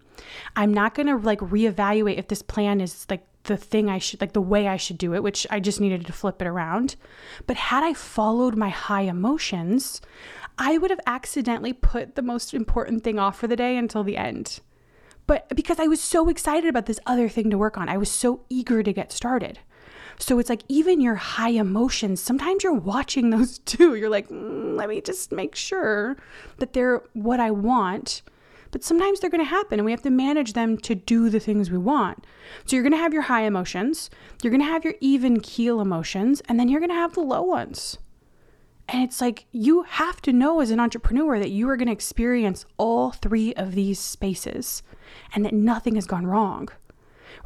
I'm 0.57 0.75
not 0.75 0.95
going 0.95 1.07
to 1.07 1.17
like 1.17 1.39
reevaluate 1.41 2.19
if 2.19 2.29
this 2.29 2.43
plan 2.43 2.81
is 2.81 3.07
like 3.09 3.25
the 3.45 3.57
thing 3.57 3.89
I 3.89 3.99
should, 3.99 4.21
like 4.21 4.35
the 4.35 4.41
way 4.41 4.69
I 4.69 4.77
should 4.77 4.99
do 4.99 5.15
it, 5.15 5.23
which 5.23 5.47
I 5.51 5.59
just 5.59 5.81
needed 5.81 6.07
to 6.07 6.13
flip 6.13 6.41
it 6.41 6.47
around. 6.47 6.97
But 7.47 7.57
had 7.57 7.83
I 7.83 7.95
followed 7.95 8.57
my 8.57 8.69
high 8.69 9.03
emotions, 9.03 10.01
I 10.59 10.79
would 10.79 10.91
have 10.91 11.01
accidentally 11.07 11.73
put 11.73 12.15
the 12.15 12.23
most 12.23 12.55
important 12.55 13.03
thing 13.03 13.19
off 13.19 13.39
for 13.39 13.47
the 13.47 13.57
day 13.57 13.77
until 13.77 14.05
the 14.05 14.17
end. 14.17 14.61
But 15.27 15.49
because 15.55 15.79
I 15.79 15.87
was 15.87 16.01
so 16.01 16.29
excited 16.29 16.69
about 16.69 16.87
this 16.87 17.01
other 17.07 17.29
thing 17.29 17.51
to 17.51 17.59
work 17.59 17.79
on, 17.79 17.89
I 17.89 17.97
was 17.97 18.11
so 18.11 18.45
eager 18.49 18.83
to 18.83 18.93
get 18.93 19.13
started. 19.13 19.61
So 20.19 20.39
it's 20.39 20.51
like 20.51 20.63
even 20.69 21.01
your 21.01 21.15
high 21.15 21.51
emotions, 21.51 22.21
sometimes 22.21 22.65
you're 22.65 22.73
watching 22.73 23.31
those 23.31 23.59
too. 23.67 23.95
You're 23.95 24.11
like, 24.11 24.29
mm, 24.29 24.77
let 24.77 24.89
me 24.89 25.01
just 25.01 25.33
make 25.33 25.55
sure 25.55 26.17
that 26.59 26.73
they're 26.73 27.03
what 27.13 27.41
I 27.41 27.51
want 27.51 28.23
but 28.73 28.83
sometimes 28.83 29.21
they're 29.21 29.31
going 29.31 29.45
to 29.45 29.49
happen 29.49 29.79
and 29.79 29.85
we 29.85 29.93
have 29.93 30.03
to 30.03 30.11
manage 30.11 30.55
them 30.55 30.77
to 30.79 30.95
do 30.95 31.29
the 31.29 31.39
things 31.39 31.71
we 31.71 31.79
want. 31.79 32.27
So 32.65 32.75
you're 32.75 32.83
going 32.83 32.93
to 32.93 32.99
have 32.99 33.13
your 33.13 33.23
high 33.23 33.43
emotions, 33.43 34.11
you're 34.43 34.51
going 34.51 34.63
to 34.63 34.67
have 34.67 34.85
your 34.85 34.95
even 35.01 35.41
keel 35.41 35.81
emotions, 35.81 36.43
and 36.49 36.59
then 36.59 36.69
you're 36.69 36.81
going 36.81 36.91
to 36.91 36.97
have 36.97 37.15
the 37.15 37.21
low 37.21 37.43
ones. 37.43 37.99
And 38.89 39.03
it's 39.03 39.21
like 39.21 39.45
you 39.53 39.83
have 39.83 40.21
to 40.23 40.33
know 40.33 40.61
as 40.61 40.71
an 40.71 40.81
entrepreneur 40.81 41.39
that 41.39 41.51
you 41.51 41.69
are 41.69 41.77
going 41.77 41.87
to 41.87 41.93
experience 41.93 42.65
all 42.79 43.13
three 43.13 43.55
of 43.55 43.75
these 43.75 44.01
spaces 44.01 44.83
and 45.35 45.45
that 45.45 45.53
nothing 45.53 45.95
has 45.95 46.07
gone 46.07 46.27
wrong. 46.27 46.69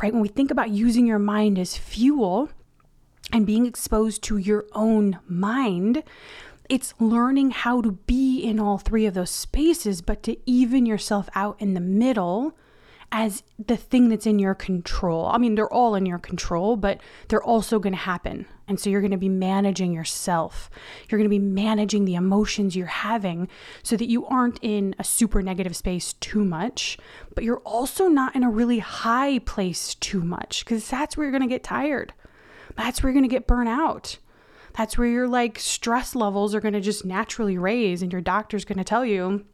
Right? 0.02 0.12
When 0.12 0.22
we 0.22 0.28
think 0.28 0.50
about 0.50 0.70
using 0.70 1.06
your 1.06 1.18
mind 1.18 1.58
as 1.58 1.76
fuel 1.76 2.50
and 3.32 3.46
being 3.46 3.66
exposed 3.66 4.22
to 4.24 4.36
your 4.36 4.66
own 4.72 5.18
mind, 5.26 6.02
it's 6.68 6.94
learning 6.98 7.52
how 7.52 7.80
to 7.80 7.92
be 7.92 8.40
in 8.40 8.58
all 8.58 8.78
three 8.78 9.06
of 9.06 9.14
those 9.14 9.30
spaces, 9.30 10.02
but 10.02 10.22
to 10.24 10.36
even 10.50 10.84
yourself 10.84 11.28
out 11.34 11.56
in 11.60 11.74
the 11.74 11.80
middle 11.80 12.56
as 13.12 13.42
the 13.64 13.76
thing 13.76 14.08
that's 14.08 14.26
in 14.26 14.38
your 14.38 14.54
control. 14.54 15.26
I 15.26 15.38
mean, 15.38 15.54
they're 15.54 15.72
all 15.72 15.94
in 15.94 16.06
your 16.06 16.18
control, 16.18 16.76
but 16.76 17.00
they're 17.28 17.42
also 17.42 17.78
going 17.78 17.92
to 17.92 17.98
happen. 17.98 18.46
And 18.68 18.80
so 18.80 18.90
you're 18.90 19.00
going 19.00 19.12
to 19.12 19.16
be 19.16 19.28
managing 19.28 19.92
yourself. 19.92 20.68
You're 21.08 21.18
going 21.18 21.30
to 21.30 21.36
be 21.36 21.38
managing 21.38 22.04
the 22.04 22.16
emotions 22.16 22.74
you're 22.74 22.86
having 22.86 23.48
so 23.82 23.96
that 23.96 24.08
you 24.08 24.26
aren't 24.26 24.58
in 24.60 24.94
a 24.98 25.04
super 25.04 25.40
negative 25.42 25.76
space 25.76 26.14
too 26.14 26.44
much, 26.44 26.98
but 27.34 27.44
you're 27.44 27.58
also 27.58 28.08
not 28.08 28.34
in 28.34 28.42
a 28.42 28.50
really 28.50 28.80
high 28.80 29.38
place 29.40 29.94
too 29.94 30.22
much 30.22 30.64
because 30.64 30.88
that's 30.88 31.16
where 31.16 31.24
you're 31.24 31.38
going 31.38 31.48
to 31.48 31.54
get 31.54 31.62
tired. 31.62 32.12
That's 32.76 33.02
where 33.02 33.10
you're 33.10 33.20
going 33.20 33.28
to 33.28 33.34
get 33.34 33.46
burnt 33.46 33.68
out. 33.68 34.18
That's 34.76 34.98
where 34.98 35.08
your 35.08 35.28
like 35.28 35.58
stress 35.58 36.14
levels 36.14 36.54
are 36.54 36.60
going 36.60 36.74
to 36.74 36.80
just 36.80 37.04
naturally 37.04 37.56
raise 37.56 38.02
and 38.02 38.12
your 38.12 38.20
doctor's 38.20 38.64
going 38.64 38.78
to 38.78 38.84
tell 38.84 39.04
you 39.04 39.46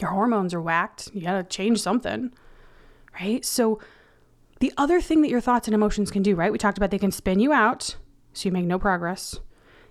your 0.00 0.10
hormones 0.10 0.54
are 0.54 0.60
whacked. 0.60 1.10
You 1.14 1.22
got 1.22 1.34
to 1.34 1.44
change 1.44 1.80
something 1.80 2.32
right? 3.14 3.44
So, 3.44 3.80
the 4.60 4.72
other 4.76 5.00
thing 5.00 5.22
that 5.22 5.30
your 5.30 5.40
thoughts 5.40 5.68
and 5.68 5.74
emotions 5.74 6.10
can 6.10 6.22
do, 6.22 6.34
right? 6.34 6.52
We 6.52 6.58
talked 6.58 6.76
about 6.76 6.90
they 6.90 6.98
can 6.98 7.12
spin 7.12 7.40
you 7.40 7.52
out 7.52 7.96
so 8.32 8.48
you 8.48 8.52
make 8.52 8.66
no 8.66 8.78
progress. 8.78 9.40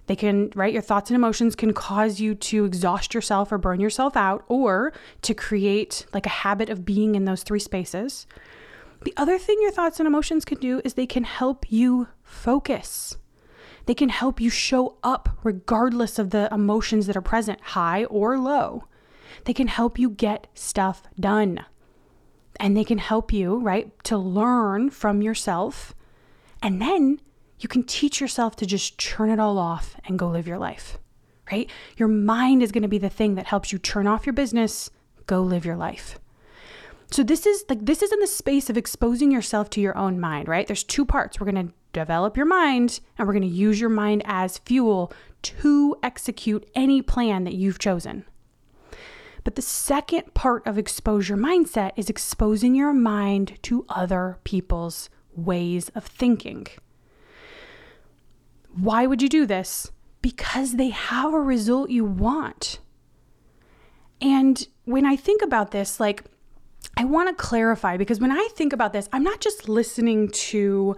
They 0.08 0.16
can, 0.16 0.52
right? 0.56 0.74
Your 0.74 0.82
thoughts 0.82 1.12
and 1.12 1.16
emotions 1.16 1.56
can 1.56 1.72
cause 1.72 2.20
you 2.20 2.34
to 2.34 2.66
exhaust 2.66 3.14
yourself 3.14 3.52
or 3.52 3.60
burn 3.60 3.80
yourself 3.80 4.18
out 4.18 4.44
or 4.48 4.92
to 5.22 5.34
create 5.36 6.08
like 6.14 6.26
a 6.26 6.30
habit 6.30 6.70
of 6.70 6.84
being 6.84 7.14
in 7.14 7.26
those 7.26 7.44
three 7.44 7.60
spaces. 7.60 8.26
The 9.04 9.14
other 9.16 9.38
thing 9.38 9.58
your 9.62 9.72
thoughts 9.72 10.00
and 10.00 10.08
emotions 10.08 10.46
can 10.46 10.58
do 10.58 10.82
is 10.84 10.96
they 10.96 11.06
can 11.06 11.26
help 11.26 11.72
you 11.72 12.08
focus. 12.24 13.18
They 13.86 13.94
can 13.94 14.10
help 14.10 14.42
you 14.42 14.50
show 14.50 14.98
up 15.04 15.38
regardless 15.44 16.18
of 16.18 16.32
the 16.32 16.50
emotions 16.52 17.06
that 17.06 17.16
are 17.16 17.22
present, 17.22 17.62
high 17.62 18.06
or 18.06 18.38
low. 18.40 18.86
They 19.46 19.54
can 19.54 19.68
help 19.68 20.00
you 20.00 20.10
get 20.10 20.48
stuff 20.54 21.04
done 21.20 21.64
and 22.60 22.76
they 22.76 22.84
can 22.84 22.98
help 22.98 23.32
you, 23.32 23.60
right, 23.60 23.92
to 24.04 24.18
learn 24.18 24.90
from 24.90 25.22
yourself. 25.22 25.94
And 26.62 26.82
then 26.82 27.22
you 27.60 27.68
can 27.70 27.84
teach 27.84 28.22
yourself 28.22 28.56
to 28.58 28.66
just 28.66 28.98
churn 28.98 29.30
it 29.30 29.40
all 29.40 29.58
off 29.58 29.96
and 30.06 30.18
go 30.18 30.28
live 30.28 30.48
your 30.48 30.58
life, 30.58 30.98
right? 31.52 31.70
Your 31.98 32.08
mind 32.08 32.64
is 32.64 32.72
going 32.72 32.84
to 32.84 32.88
be 32.88 32.98
the 32.98 33.10
thing 33.10 33.36
that 33.36 33.48
helps 33.48 33.72
you 33.72 33.78
turn 33.78 34.08
off 34.08 34.26
your 34.26 34.34
business, 34.34 34.90
go 35.28 35.42
live 35.42 35.66
your 35.66 35.76
life. 35.76 36.20
So 37.12 37.24
this 37.24 37.46
is 37.46 37.66
like 37.68 37.86
this 37.86 38.04
is 38.04 38.12
in 38.12 38.20
the 38.20 38.28
space 38.28 38.70
of 38.70 38.78
exposing 38.78 39.32
yourself 39.32 39.70
to 39.72 39.82
your 39.82 39.98
own 39.98 40.20
mind, 40.20 40.48
right? 40.48 40.68
There's 40.68 40.84
two 40.84 41.06
parts. 41.06 41.40
We're 41.40 41.52
going 41.52 41.68
to 41.68 41.74
develop 41.92 42.38
your 42.38 42.46
mind 42.46 43.00
and 43.18 43.28
we're 43.28 43.34
going 43.34 43.42
to 43.42 43.48
use 43.48 43.82
your 43.82 43.90
mind 43.90 44.22
as 44.26 44.60
fuel 44.60 45.12
to 45.42 45.96
execute 46.04 46.70
any 46.76 47.02
plan 47.02 47.46
that 47.46 47.56
you've 47.56 47.80
chosen. 47.80 48.26
But 49.44 49.56
the 49.56 49.62
second 49.62 50.34
part 50.34 50.68
of 50.68 50.78
exposure 50.78 51.38
mindset 51.38 51.94
is 51.96 52.10
exposing 52.10 52.76
your 52.76 52.94
mind 52.94 53.58
to 53.64 53.86
other 53.90 54.38
people's 54.44 55.10
ways 55.36 55.90
of 55.96 56.06
thinking. 56.06 56.68
Why 58.76 59.06
would 59.06 59.22
you 59.22 59.30
do 59.30 59.46
this? 59.46 59.92
Because 60.22 60.74
they 60.74 60.90
have 60.90 61.34
a 61.34 61.40
result 61.40 61.90
you 61.90 62.06
want. 62.06 62.80
And 64.22 64.68
when 64.86 65.06
I 65.06 65.16
think 65.16 65.42
about 65.42 65.72
this, 65.72 66.00
like, 66.00 66.26
I 66.98 67.06
want 67.06 67.30
to 67.30 67.36
clarify 67.36 67.98
because 67.98 68.20
when 68.20 68.32
I 68.32 68.50
think 68.54 68.74
about 68.74 68.94
this, 68.94 69.08
I'm 69.14 69.24
not 69.24 69.40
just 69.40 69.70
listening 69.70 70.30
to 70.30 70.98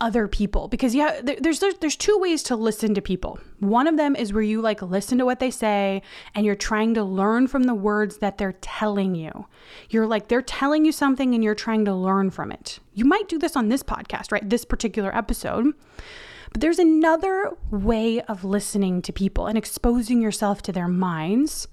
other 0.00 0.26
people 0.26 0.66
because 0.66 0.92
yeah 0.92 1.20
there's, 1.22 1.62
there's 1.80 1.96
two 1.96 2.18
ways 2.18 2.42
to 2.42 2.56
listen 2.56 2.94
to 2.94 3.00
people. 3.00 3.38
One 3.60 3.86
of 3.86 3.96
them 3.96 4.16
is 4.16 4.32
where 4.32 4.42
you 4.42 4.60
like 4.60 4.82
listen 4.82 5.18
to 5.18 5.24
what 5.24 5.38
they 5.38 5.50
say 5.50 6.02
and 6.34 6.44
you're 6.44 6.56
trying 6.56 6.94
to 6.94 7.04
learn 7.04 7.46
from 7.46 7.62
the 7.62 7.74
words 7.74 8.18
that 8.18 8.36
they're 8.36 8.56
telling 8.60 9.14
you. 9.14 9.46
You're 9.88 10.06
like 10.06 10.28
they're 10.28 10.42
telling 10.42 10.84
you 10.84 10.92
something 10.92 11.32
and 11.34 11.44
you're 11.44 11.54
trying 11.54 11.84
to 11.84 11.94
learn 11.94 12.30
from 12.30 12.50
it. 12.50 12.80
You 12.92 13.04
might 13.04 13.28
do 13.28 13.38
this 13.38 13.56
on 13.56 13.68
this 13.68 13.82
podcast 13.82 14.32
right? 14.32 14.48
This 14.48 14.64
particular 14.64 15.14
episode 15.16 15.72
but 16.54 16.62
there's 16.62 16.78
another 16.78 17.52
way 17.70 18.22
of 18.22 18.44
listening 18.44 19.02
to 19.02 19.12
people 19.12 19.46
and 19.46 19.58
exposing 19.58 20.22
yourself 20.22 20.62
to 20.62 20.72
their 20.72 20.88
minds 20.88 21.68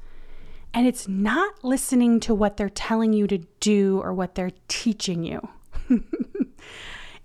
and 0.74 0.88
it's 0.88 1.08
not 1.08 1.64
listening 1.64 2.20
to 2.20 2.36
what 2.36 2.58
they're 2.58 2.70
telling 2.70 3.14
you 3.14 3.28
to 3.28 3.38
do 3.62 4.02
or 4.02 4.14
what 4.14 4.36
they're 4.36 4.52
teaching 4.68 5.24
you 5.24 5.48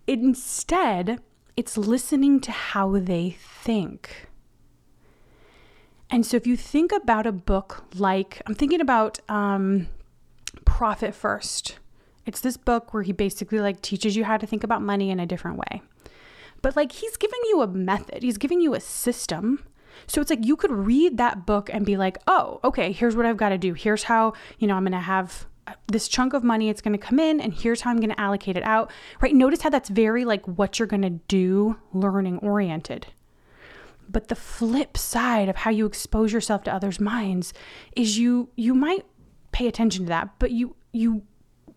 Instead, 0.06 1.20
it's 1.56 1.76
listening 1.76 2.40
to 2.40 2.52
how 2.52 2.98
they 2.98 3.30
think. 3.40 4.28
And 6.08 6.24
so, 6.24 6.36
if 6.36 6.46
you 6.46 6.56
think 6.56 6.92
about 6.92 7.26
a 7.26 7.32
book 7.32 7.84
like, 7.96 8.40
I'm 8.46 8.54
thinking 8.54 8.80
about 8.80 9.18
um, 9.28 9.88
Profit 10.64 11.14
First. 11.14 11.78
It's 12.24 12.40
this 12.40 12.56
book 12.56 12.92
where 12.92 13.02
he 13.04 13.12
basically 13.12 13.60
like 13.60 13.82
teaches 13.82 14.16
you 14.16 14.24
how 14.24 14.36
to 14.36 14.46
think 14.46 14.64
about 14.64 14.82
money 14.82 15.10
in 15.10 15.20
a 15.20 15.26
different 15.26 15.58
way. 15.58 15.82
But 16.66 16.74
like 16.74 16.90
he's 16.90 17.16
giving 17.16 17.38
you 17.44 17.62
a 17.62 17.68
method, 17.68 18.24
he's 18.24 18.38
giving 18.38 18.60
you 18.60 18.74
a 18.74 18.80
system. 18.80 19.64
So 20.08 20.20
it's 20.20 20.30
like 20.30 20.44
you 20.44 20.56
could 20.56 20.72
read 20.72 21.16
that 21.16 21.46
book 21.46 21.70
and 21.72 21.86
be 21.86 21.96
like, 21.96 22.18
oh, 22.26 22.58
okay, 22.64 22.90
here's 22.90 23.14
what 23.14 23.24
I've 23.24 23.36
got 23.36 23.50
to 23.50 23.56
do. 23.56 23.72
Here's 23.72 24.02
how, 24.02 24.32
you 24.58 24.66
know, 24.66 24.74
I'm 24.74 24.82
going 24.82 24.90
to 24.90 24.98
have 24.98 25.46
uh, 25.68 25.74
this 25.86 26.08
chunk 26.08 26.32
of 26.32 26.42
money 26.42 26.68
it's 26.68 26.80
going 26.80 26.92
to 26.92 26.98
come 26.98 27.20
in 27.20 27.40
and 27.40 27.54
here's 27.54 27.82
how 27.82 27.92
i'm 27.92 27.98
going 27.98 28.10
to 28.10 28.20
allocate 28.20 28.56
it 28.56 28.64
out. 28.64 28.90
Right? 29.20 29.32
Notice 29.32 29.62
how 29.62 29.70
that's 29.70 29.88
very 29.88 30.24
like 30.24 30.44
what 30.44 30.80
you're 30.80 30.88
going 30.88 31.02
to 31.02 31.10
do 31.10 31.76
learning 31.92 32.38
oriented. 32.38 33.06
But 34.08 34.26
the 34.26 34.34
flip 34.34 34.98
side 34.98 35.48
of 35.48 35.54
how 35.54 35.70
you 35.70 35.86
expose 35.86 36.32
yourself 36.32 36.64
to 36.64 36.74
others 36.74 36.98
minds 36.98 37.54
is 37.94 38.18
you 38.18 38.48
you 38.56 38.74
might 38.74 39.06
pay 39.52 39.68
attention 39.68 40.06
to 40.06 40.08
that 40.08 40.30
but 40.40 40.50
you 40.50 40.74
you 40.90 41.22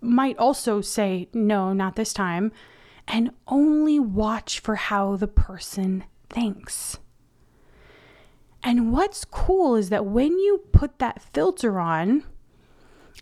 might 0.01 0.39
also 0.39 0.81
say 0.81 1.29
no 1.31 1.73
not 1.73 1.95
this 1.95 2.11
time 2.11 2.51
and 3.09 3.31
only 3.47 3.99
watch 3.99 4.59
for 4.59 4.75
how 4.75 5.17
the 5.17 5.27
person 5.27 6.05
thinks 6.29 6.99
and 8.63 8.91
what's 8.91 9.25
cool 9.25 9.75
is 9.75 9.89
that 9.89 10.05
when 10.05 10.37
you 10.37 10.61
put 10.71 10.99
that 10.99 11.21
filter 11.21 11.79
on 11.79 12.23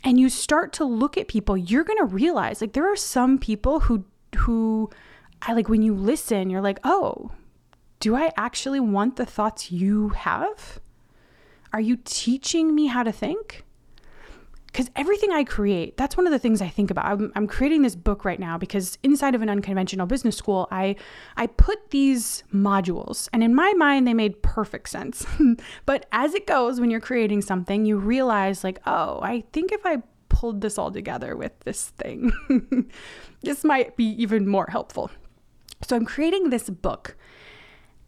and 0.04 0.20
you 0.20 0.30
start 0.30 0.74
to 0.74 0.86
look 0.86 1.18
at 1.18 1.28
people, 1.28 1.56
you're 1.56 1.84
going 1.84 2.00
to 2.00 2.06
realize 2.06 2.62
like 2.62 2.74
there 2.74 2.92
are 2.92 2.96
some 2.96 3.38
people 3.38 3.82
who 3.82 4.06
who 4.36 4.90
I 5.42 5.54
like 5.54 5.70
when 5.70 5.84
you 5.84 5.94
listen, 5.94 6.50
you're 6.50 6.62
like, 6.62 6.80
"Oh, 6.84 7.32
do 8.00 8.16
I 8.16 8.32
actually 8.36 8.80
want 8.80 9.16
the 9.16 9.26
thoughts 9.26 9.72
you 9.72 10.10
have? 10.10 10.80
Are 11.72 11.82
you 11.82 11.98
teaching 12.04 12.74
me 12.74 12.88
how 12.88 13.04
to 13.04 13.12
think?" 13.12 13.64
Because 14.78 14.92
everything 14.96 15.32
I 15.32 15.44
create, 15.44 15.98
that's 15.98 16.16
one 16.16 16.28
of 16.28 16.32
the 16.32 16.38
things 16.38 16.62
I 16.62 16.68
think 16.68 16.92
about. 16.92 17.06
I'm, 17.06 17.32
I'm, 17.36 17.48
creating 17.48 17.82
this 17.82 17.96
book 17.96 18.24
right 18.24 18.40
now 18.40 18.60
because 18.60 19.00
inside 19.02 19.34
of 19.34 19.42
an 19.42 19.50
unconventional 19.50 20.06
business 20.06 20.38
school, 20.38 20.68
I 20.70 20.96
I 21.36 21.48
put 21.48 21.90
these 21.90 22.44
modules, 22.54 23.28
and 23.34 23.44
in 23.44 23.56
my 23.56 23.74
mind, 23.74 24.06
they 24.08 24.14
made 24.14 24.44
perfect 24.44 24.90
sense. 24.90 25.26
but 25.88 26.06
as 26.12 26.36
it 26.36 26.46
goes, 26.46 26.80
when 26.80 26.92
you're 26.92 27.00
creating 27.00 27.42
something, 27.42 27.88
you 27.88 27.98
realize 27.98 28.64
like, 28.64 28.80
oh, 28.86 29.20
I 29.24 29.46
think 29.52 29.72
if 29.72 29.84
I 29.84 30.04
pulled 30.30 30.62
this 30.62 30.78
all 30.78 30.92
together 30.92 31.36
with 31.36 31.60
this 31.62 31.88
thing, 31.98 32.32
this 33.42 33.64
might 33.64 33.98
be 33.98 34.06
even 34.22 34.48
more 34.48 34.68
helpful. 34.70 35.10
So 35.82 35.96
I'm 35.96 36.06
creating 36.06 36.52
this 36.52 36.70
book 36.70 37.18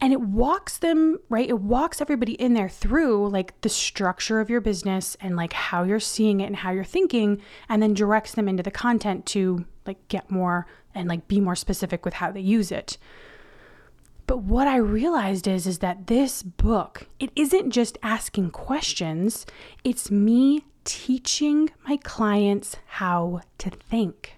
and 0.02 0.14
it 0.14 0.22
walks 0.22 0.78
them 0.78 1.20
right? 1.30 1.50
It 1.50 1.60
walks 1.60 2.02
everybody 2.02 2.34
in 2.34 2.54
there 2.54 2.70
through 2.70 3.30
like 3.30 3.60
the 3.62 3.70
structure 3.70 4.40
of 4.40 4.50
your 4.50 4.62
business 4.62 5.18
and 5.22 5.36
like 5.36 5.54
how 5.54 5.84
you're 5.84 6.00
seeing 6.00 6.40
it 6.40 6.46
and 6.46 6.56
how 6.58 6.72
you're 6.72 6.84
thinking 6.84 7.42
and 7.68 7.82
then 7.82 7.94
directs 7.94 8.34
them 8.34 8.48
into 8.48 8.64
the 8.64 8.72
content 8.72 9.26
to 9.28 9.66
like 9.86 10.08
get 10.08 10.32
more 10.32 10.68
and 10.96 11.08
like 11.08 11.28
be 11.28 11.40
more 11.40 11.56
specific 11.56 12.06
with 12.06 12.16
how 12.16 12.32
they 12.32 12.42
use 12.42 12.72
it. 12.72 12.98
But 14.26 14.44
what 14.44 14.68
i 14.68 14.76
realized 14.78 15.48
is 15.48 15.66
is 15.66 15.80
that 15.80 16.08
this 16.08 16.44
book 16.44 17.08
it 17.20 17.32
isn't 17.36 17.72
just 17.72 17.98
asking 18.04 18.52
questions. 18.52 19.46
It's 19.84 20.12
me 20.12 20.66
teaching 20.84 21.70
my 21.88 21.98
clients 21.98 22.78
how 22.86 23.42
to 23.60 23.70
think. 23.70 24.36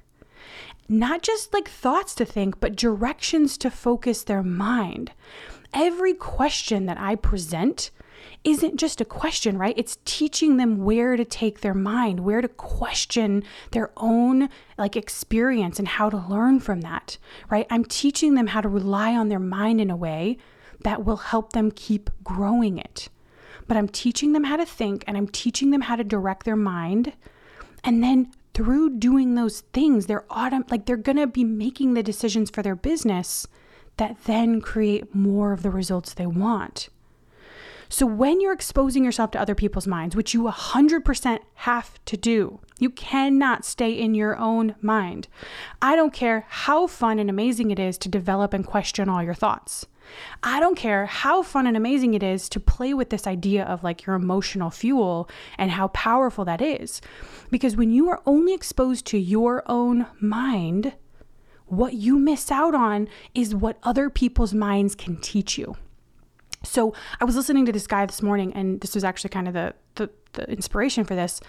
Not 0.90 1.22
just 1.22 1.54
like 1.54 1.70
thoughts 1.70 2.14
to 2.16 2.26
think, 2.26 2.60
but 2.60 2.76
directions 2.76 3.58
to 3.60 3.72
focus 3.72 4.24
their 4.24 4.44
mind. 4.44 5.14
Every 5.74 6.14
question 6.14 6.86
that 6.86 7.00
I 7.00 7.16
present 7.16 7.92
isn't 8.44 8.78
just 8.78 9.02
a 9.02 9.06
question, 9.06 9.58
right? 9.58 9.78
It's 9.78 9.98
teaching 10.04 10.58
them 10.58 10.84
where 10.84 11.16
to 11.16 11.26
take 11.26 11.62
their 11.62 11.74
mind, 11.74 12.22
where 12.22 12.42
to 12.42 12.48
question 12.48 13.44
their 13.72 13.92
own 13.98 14.50
like 14.78 14.96
experience 14.96 15.80
and 15.80 15.88
how 15.88 16.10
to 16.10 16.18
learn 16.18 16.60
from 16.60 16.82
that, 16.82 17.18
right? 17.50 17.68
I'm 17.70 17.86
teaching 17.86 18.34
them 18.36 18.48
how 18.48 18.62
to 18.62 18.70
rely 18.70 19.16
on 19.16 19.30
their 19.30 19.40
mind 19.40 19.80
in 19.80 19.90
a 19.90 19.96
way 19.96 20.38
that 20.82 21.06
will 21.06 21.18
help 21.18 21.54
them 21.54 21.72
keep 21.72 22.10
growing 22.24 22.78
it. 22.78 23.10
But 23.68 23.78
I'm 23.78 23.88
teaching 23.88 24.34
them 24.34 24.46
how 24.46 24.58
to 24.58 24.66
think 24.66 25.04
and 25.08 25.16
I'm 25.16 25.28
teaching 25.28 25.72
them 25.72 25.82
how 25.82 25.96
to 25.96 26.04
direct 26.04 26.46
their 26.46 26.56
mind. 26.56 27.14
And 27.84 28.04
then 28.04 28.32
through 28.54 28.98
doing 28.98 29.36
those 29.36 29.62
things, 29.74 30.08
they're 30.08 30.26
autom- 30.30 30.70
like 30.70 30.86
they're 30.86 30.98
going 30.98 31.18
to 31.18 31.28
be 31.28 31.44
making 31.44 31.94
the 31.94 32.04
decisions 32.04 32.50
for 32.50 32.62
their 32.62 32.76
business 32.76 33.48
that 33.98 34.24
then 34.26 34.62
create 34.62 35.14
more 35.14 35.52
of 35.52 35.64
the 35.64 35.70
results 35.70 36.14
they 36.14 36.28
want. 36.28 36.90
So 37.92 38.06
when 38.06 38.40
you're 38.40 38.54
exposing 38.54 39.04
yourself 39.04 39.32
to 39.32 39.42
other 39.42 39.54
people's 39.54 39.86
minds, 39.86 40.16
which 40.16 40.34
you 40.34 40.44
100% 40.44 41.40
have 41.56 42.06
to 42.06 42.16
do, 42.16 42.62
you 42.80 42.90
cannot 42.90 43.66
stay 43.66 43.92
in 43.92 44.16
your 44.16 44.38
own 44.38 44.76
mind. 44.82 45.28
I 45.82 45.98
don't 45.98 46.14
care 46.14 46.46
how 46.48 46.88
fun 46.88 47.20
and 47.20 47.30
amazing 47.30 47.70
it 47.70 47.80
is 47.80 47.98
to 48.00 48.10
develop 48.10 48.54
and 48.54 48.66
question 48.66 49.10
all 49.10 49.22
your 49.22 49.34
thoughts. 49.34 49.86
I 50.42 50.62
don't 50.62 50.78
care 50.78 51.06
how 51.06 51.44
fun 51.44 51.68
and 51.68 51.76
amazing 51.76 52.14
it 52.14 52.24
is 52.24 52.48
to 52.50 52.62
play 52.62 52.94
with 52.94 53.10
this 53.10 53.28
idea 53.28 53.66
of 53.66 53.84
like 53.84 54.06
your 54.06 54.16
emotional 54.16 54.70
fuel 54.70 55.30
and 55.58 55.72
how 55.72 55.90
powerful 55.90 56.46
that 56.46 56.62
is. 56.62 57.02
Because 57.50 57.76
when 57.76 57.92
you 57.92 58.10
are 58.10 58.22
only 58.26 58.54
exposed 58.54 59.06
to 59.08 59.18
your 59.18 59.64
own 59.66 60.08
mind, 60.22 60.94
what 61.72 61.94
you 61.94 62.20
miss 62.20 62.52
out 62.52 62.76
on 62.76 63.08
is 63.34 63.56
what 63.56 63.78
other 63.84 64.10
people's 64.10 64.54
minds 64.54 64.94
can 64.94 65.16
teach 65.18 65.58
you. 65.58 65.76
So 66.64 66.94
I 67.20 67.26
was 67.26 67.36
listening 67.36 67.66
to 67.66 67.72
this 67.72 67.88
guy 67.88 68.06
this 68.06 68.22
morning, 68.22 68.54
and 68.54 68.82
this 68.82 68.94
was 68.94 69.04
actually 69.04 69.30
kind 69.30 69.48
of 69.48 69.54
the, 69.54 69.74
the, 69.96 70.10
the 70.34 70.52
inspiration 70.52 71.06
for 71.06 71.16
this 71.16 71.40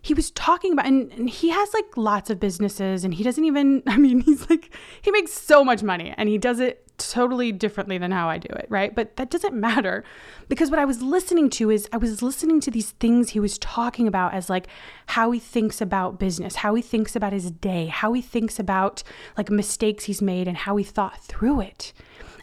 he 0.00 0.14
was 0.14 0.30
talking 0.30 0.72
about 0.72 0.86
and, 0.86 1.10
and, 1.12 1.28
he 1.28 1.50
has 1.50 1.74
like 1.74 1.96
lots 1.96 2.30
of 2.30 2.38
businesses 2.38 3.04
and 3.04 3.14
he 3.14 3.24
doesn't 3.24 3.44
even 3.44 3.82
i 3.86 3.96
mean 3.96 4.20
he's 4.20 4.48
like 4.48 4.72
he 5.02 5.10
makes 5.10 5.32
so 5.32 5.64
much 5.64 5.82
money 5.82 6.14
and 6.16 6.28
he 6.28 6.38
does 6.38 6.60
it 6.60 6.87
totally 6.98 7.52
differently 7.52 7.96
than 7.96 8.10
how 8.10 8.28
i 8.28 8.36
do 8.36 8.48
it 8.54 8.66
right 8.68 8.94
but 8.94 9.16
that 9.16 9.30
doesn't 9.30 9.54
matter 9.54 10.04
because 10.48 10.70
what 10.70 10.78
i 10.78 10.84
was 10.84 11.00
listening 11.02 11.48
to 11.48 11.70
is 11.70 11.88
i 11.92 11.96
was 11.96 12.22
listening 12.22 12.60
to 12.60 12.70
these 12.70 12.90
things 12.92 13.30
he 13.30 13.40
was 13.40 13.56
talking 13.58 14.06
about 14.06 14.34
as 14.34 14.50
like 14.50 14.66
how 15.06 15.30
he 15.30 15.40
thinks 15.40 15.80
about 15.80 16.18
business 16.18 16.56
how 16.56 16.74
he 16.74 16.82
thinks 16.82 17.16
about 17.16 17.32
his 17.32 17.50
day 17.50 17.86
how 17.86 18.12
he 18.12 18.20
thinks 18.20 18.58
about 18.58 19.02
like 19.36 19.50
mistakes 19.50 20.04
he's 20.04 20.20
made 20.20 20.46
and 20.48 20.58
how 20.58 20.76
he 20.76 20.84
thought 20.84 21.20
through 21.22 21.60
it 21.60 21.92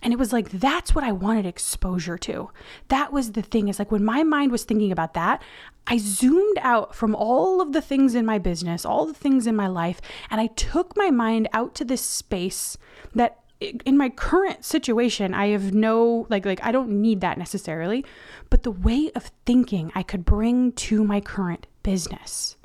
and 0.06 0.14
it 0.14 0.20
was 0.20 0.32
like, 0.32 0.52
that's 0.52 0.94
what 0.94 1.04
I 1.04 1.12
wanted 1.12 1.48
exposure 1.48 2.18
to. 2.20 2.52
That 2.90 3.12
was 3.12 3.32
the 3.32 3.42
thing 3.42 3.70
is 3.70 3.80
like 3.80 3.92
when 3.92 4.06
my 4.06 4.22
mind 4.22 4.52
was 4.52 4.64
thinking 4.64 4.92
about 4.92 5.16
that, 5.16 5.42
I 5.88 5.98
zoomed 5.98 6.60
out 6.62 6.94
from 6.94 7.16
all 7.16 7.60
of 7.60 7.74
the 7.74 7.82
things 7.82 8.14
in 8.14 8.24
my 8.24 8.38
business, 8.38 8.86
all 8.86 9.08
the 9.08 9.16
things 9.16 9.48
in 9.48 9.56
my 9.56 9.66
life, 9.66 10.02
and 10.30 10.40
I 10.40 10.48
took 10.48 10.96
my 10.96 11.10
mind 11.10 11.50
out 11.54 11.74
to 11.76 11.86
this 11.86 12.04
space 12.04 12.78
that 13.16 13.40
in 13.86 13.98
my 13.98 14.10
current 14.10 14.64
situation 14.64 15.34
i 15.34 15.48
have 15.48 15.74
no 15.74 16.26
like 16.30 16.46
like 16.46 16.60
i 16.64 16.72
don't 16.72 16.90
need 16.90 17.22
that 17.22 17.38
necessarily 17.38 18.06
but 18.50 18.64
the 18.64 18.72
way 18.72 19.12
of 19.16 19.32
thinking 19.46 19.92
i 19.96 20.04
could 20.04 20.26
bring 20.26 20.72
to 20.74 21.04
my 21.04 21.20
current 21.20 21.68
business 21.84 22.56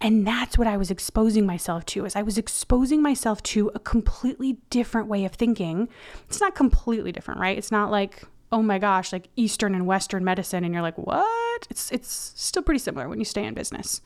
and 0.00 0.26
that's 0.26 0.58
what 0.58 0.66
I 0.66 0.76
was 0.76 0.90
exposing 0.90 1.46
myself 1.46 1.84
to 1.86 2.04
is 2.04 2.16
I 2.16 2.22
was 2.22 2.36
exposing 2.36 3.00
myself 3.02 3.42
to 3.44 3.70
a 3.74 3.78
completely 3.78 4.58
different 4.68 5.08
way 5.08 5.24
of 5.24 5.32
thinking. 5.32 5.88
It's 6.28 6.40
not 6.40 6.54
completely 6.54 7.12
different, 7.12 7.40
right? 7.40 7.56
It's 7.56 7.70
not 7.70 7.90
like, 7.90 8.24
oh 8.52 8.62
my 8.62 8.78
gosh, 8.78 9.12
like 9.12 9.28
Eastern 9.36 9.74
and 9.74 9.86
Western 9.86 10.24
medicine 10.24 10.64
and 10.64 10.72
you're 10.72 10.82
like, 10.82 10.98
"What?" 10.98 11.66
It's 11.70 11.90
it's 11.90 12.32
still 12.36 12.62
pretty 12.62 12.78
similar 12.78 13.08
when 13.08 13.18
you 13.18 13.24
stay 13.24 13.44
in 13.44 13.54
business. 13.54 14.00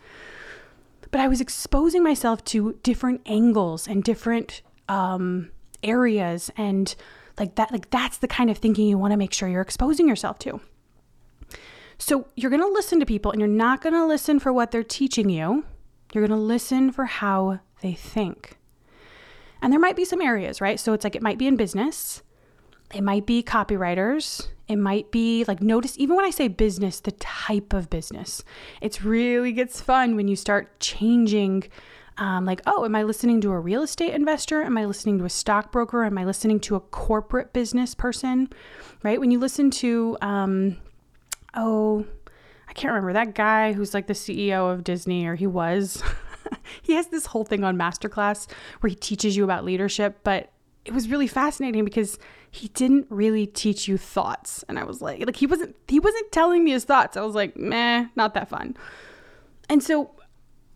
But 1.10 1.20
I 1.20 1.28
was 1.28 1.40
exposing 1.40 2.02
myself 2.02 2.44
to 2.46 2.78
different 2.82 3.22
angles 3.26 3.88
and 3.88 4.04
different 4.04 4.62
um, 4.88 5.50
areas 5.82 6.50
and 6.56 6.94
like 7.38 7.54
that 7.54 7.70
like 7.70 7.90
that's 7.90 8.18
the 8.18 8.28
kind 8.28 8.50
of 8.50 8.58
thinking 8.58 8.88
you 8.88 8.98
want 8.98 9.12
to 9.12 9.16
make 9.16 9.32
sure 9.32 9.48
you're 9.48 9.62
exposing 9.62 10.08
yourself 10.08 10.38
to. 10.40 10.60
So 11.98 12.28
you're 12.36 12.50
going 12.50 12.62
to 12.62 12.68
listen 12.68 13.00
to 13.00 13.06
people 13.06 13.32
and 13.32 13.40
you're 13.40 13.48
not 13.48 13.80
going 13.80 13.94
to 13.94 14.06
listen 14.06 14.38
for 14.38 14.52
what 14.52 14.70
they're 14.70 14.84
teaching 14.84 15.30
you. 15.30 15.64
You're 16.12 16.26
going 16.26 16.38
to 16.38 16.44
listen 16.44 16.92
for 16.92 17.06
how 17.06 17.60
they 17.82 17.92
think. 17.92 18.56
And 19.60 19.72
there 19.72 19.80
might 19.80 19.96
be 19.96 20.04
some 20.04 20.22
areas, 20.22 20.60
right? 20.60 20.78
So 20.78 20.92
it's 20.92 21.02
like 21.02 21.16
it 21.16 21.22
might 21.22 21.38
be 21.38 21.48
in 21.48 21.56
business, 21.56 22.22
it 22.94 23.02
might 23.02 23.26
be 23.26 23.42
copywriters, 23.42 24.46
it 24.68 24.76
might 24.76 25.10
be 25.10 25.44
like 25.48 25.60
notice 25.60 25.98
even 25.98 26.14
when 26.14 26.24
I 26.24 26.30
say 26.30 26.46
business, 26.46 27.00
the 27.00 27.12
type 27.12 27.72
of 27.72 27.90
business. 27.90 28.44
It's 28.80 29.02
really 29.02 29.52
gets 29.52 29.80
fun 29.80 30.14
when 30.14 30.28
you 30.28 30.36
start 30.36 30.78
changing 30.78 31.64
um, 32.18 32.44
like, 32.44 32.60
oh, 32.66 32.84
am 32.84 32.96
I 32.96 33.04
listening 33.04 33.40
to 33.42 33.52
a 33.52 33.58
real 33.58 33.82
estate 33.82 34.12
investor? 34.12 34.62
Am 34.62 34.76
I 34.76 34.84
listening 34.84 35.18
to 35.18 35.24
a 35.24 35.30
stockbroker? 35.30 36.04
Am 36.04 36.18
I 36.18 36.24
listening 36.24 36.60
to 36.60 36.74
a 36.74 36.80
corporate 36.80 37.52
business 37.52 37.94
person? 37.94 38.50
Right? 39.02 39.20
When 39.20 39.30
you 39.30 39.38
listen 39.38 39.70
to, 39.72 40.16
um, 40.20 40.76
oh, 41.54 42.04
I 42.68 42.72
can't 42.72 42.92
remember 42.92 43.12
that 43.12 43.34
guy 43.34 43.72
who's 43.72 43.94
like 43.94 44.08
the 44.08 44.14
CEO 44.14 44.72
of 44.72 44.84
Disney, 44.84 45.26
or 45.26 45.36
he 45.36 45.46
was. 45.46 46.02
he 46.82 46.94
has 46.94 47.06
this 47.08 47.26
whole 47.26 47.44
thing 47.44 47.62
on 47.62 47.78
Masterclass 47.78 48.50
where 48.80 48.88
he 48.88 48.96
teaches 48.96 49.36
you 49.36 49.44
about 49.44 49.64
leadership, 49.64 50.18
but 50.24 50.50
it 50.84 50.92
was 50.92 51.08
really 51.08 51.26
fascinating 51.26 51.84
because 51.84 52.18
he 52.50 52.68
didn't 52.68 53.06
really 53.10 53.46
teach 53.46 53.86
you 53.86 53.96
thoughts. 53.96 54.64
And 54.68 54.78
I 54.78 54.84
was 54.84 55.00
like, 55.00 55.24
like 55.24 55.36
he 55.36 55.46
wasn't 55.46 55.76
he 55.86 56.00
wasn't 56.00 56.32
telling 56.32 56.64
me 56.64 56.72
his 56.72 56.84
thoughts. 56.84 57.16
I 57.16 57.20
was 57.20 57.34
like, 57.34 57.56
meh, 57.56 58.06
not 58.16 58.34
that 58.34 58.48
fun. 58.48 58.76
And 59.68 59.82
so 59.82 60.10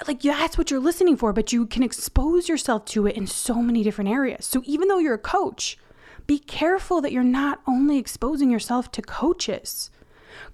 like 0.06 0.22
that's 0.22 0.58
what 0.58 0.70
you're 0.70 0.80
listening 0.80 1.16
for, 1.16 1.32
but 1.32 1.52
you 1.52 1.66
can 1.66 1.82
expose 1.82 2.48
yourself 2.48 2.84
to 2.86 3.06
it 3.06 3.16
in 3.16 3.26
so 3.26 3.54
many 3.56 3.82
different 3.82 4.10
areas. 4.10 4.46
So 4.46 4.62
even 4.64 4.88
though 4.88 4.98
you're 4.98 5.14
a 5.14 5.18
coach, 5.18 5.78
be 6.26 6.38
careful 6.38 7.00
that 7.00 7.12
you're 7.12 7.22
not 7.22 7.60
only 7.66 7.98
exposing 7.98 8.50
yourself 8.50 8.90
to 8.92 9.02
coaches 9.02 9.90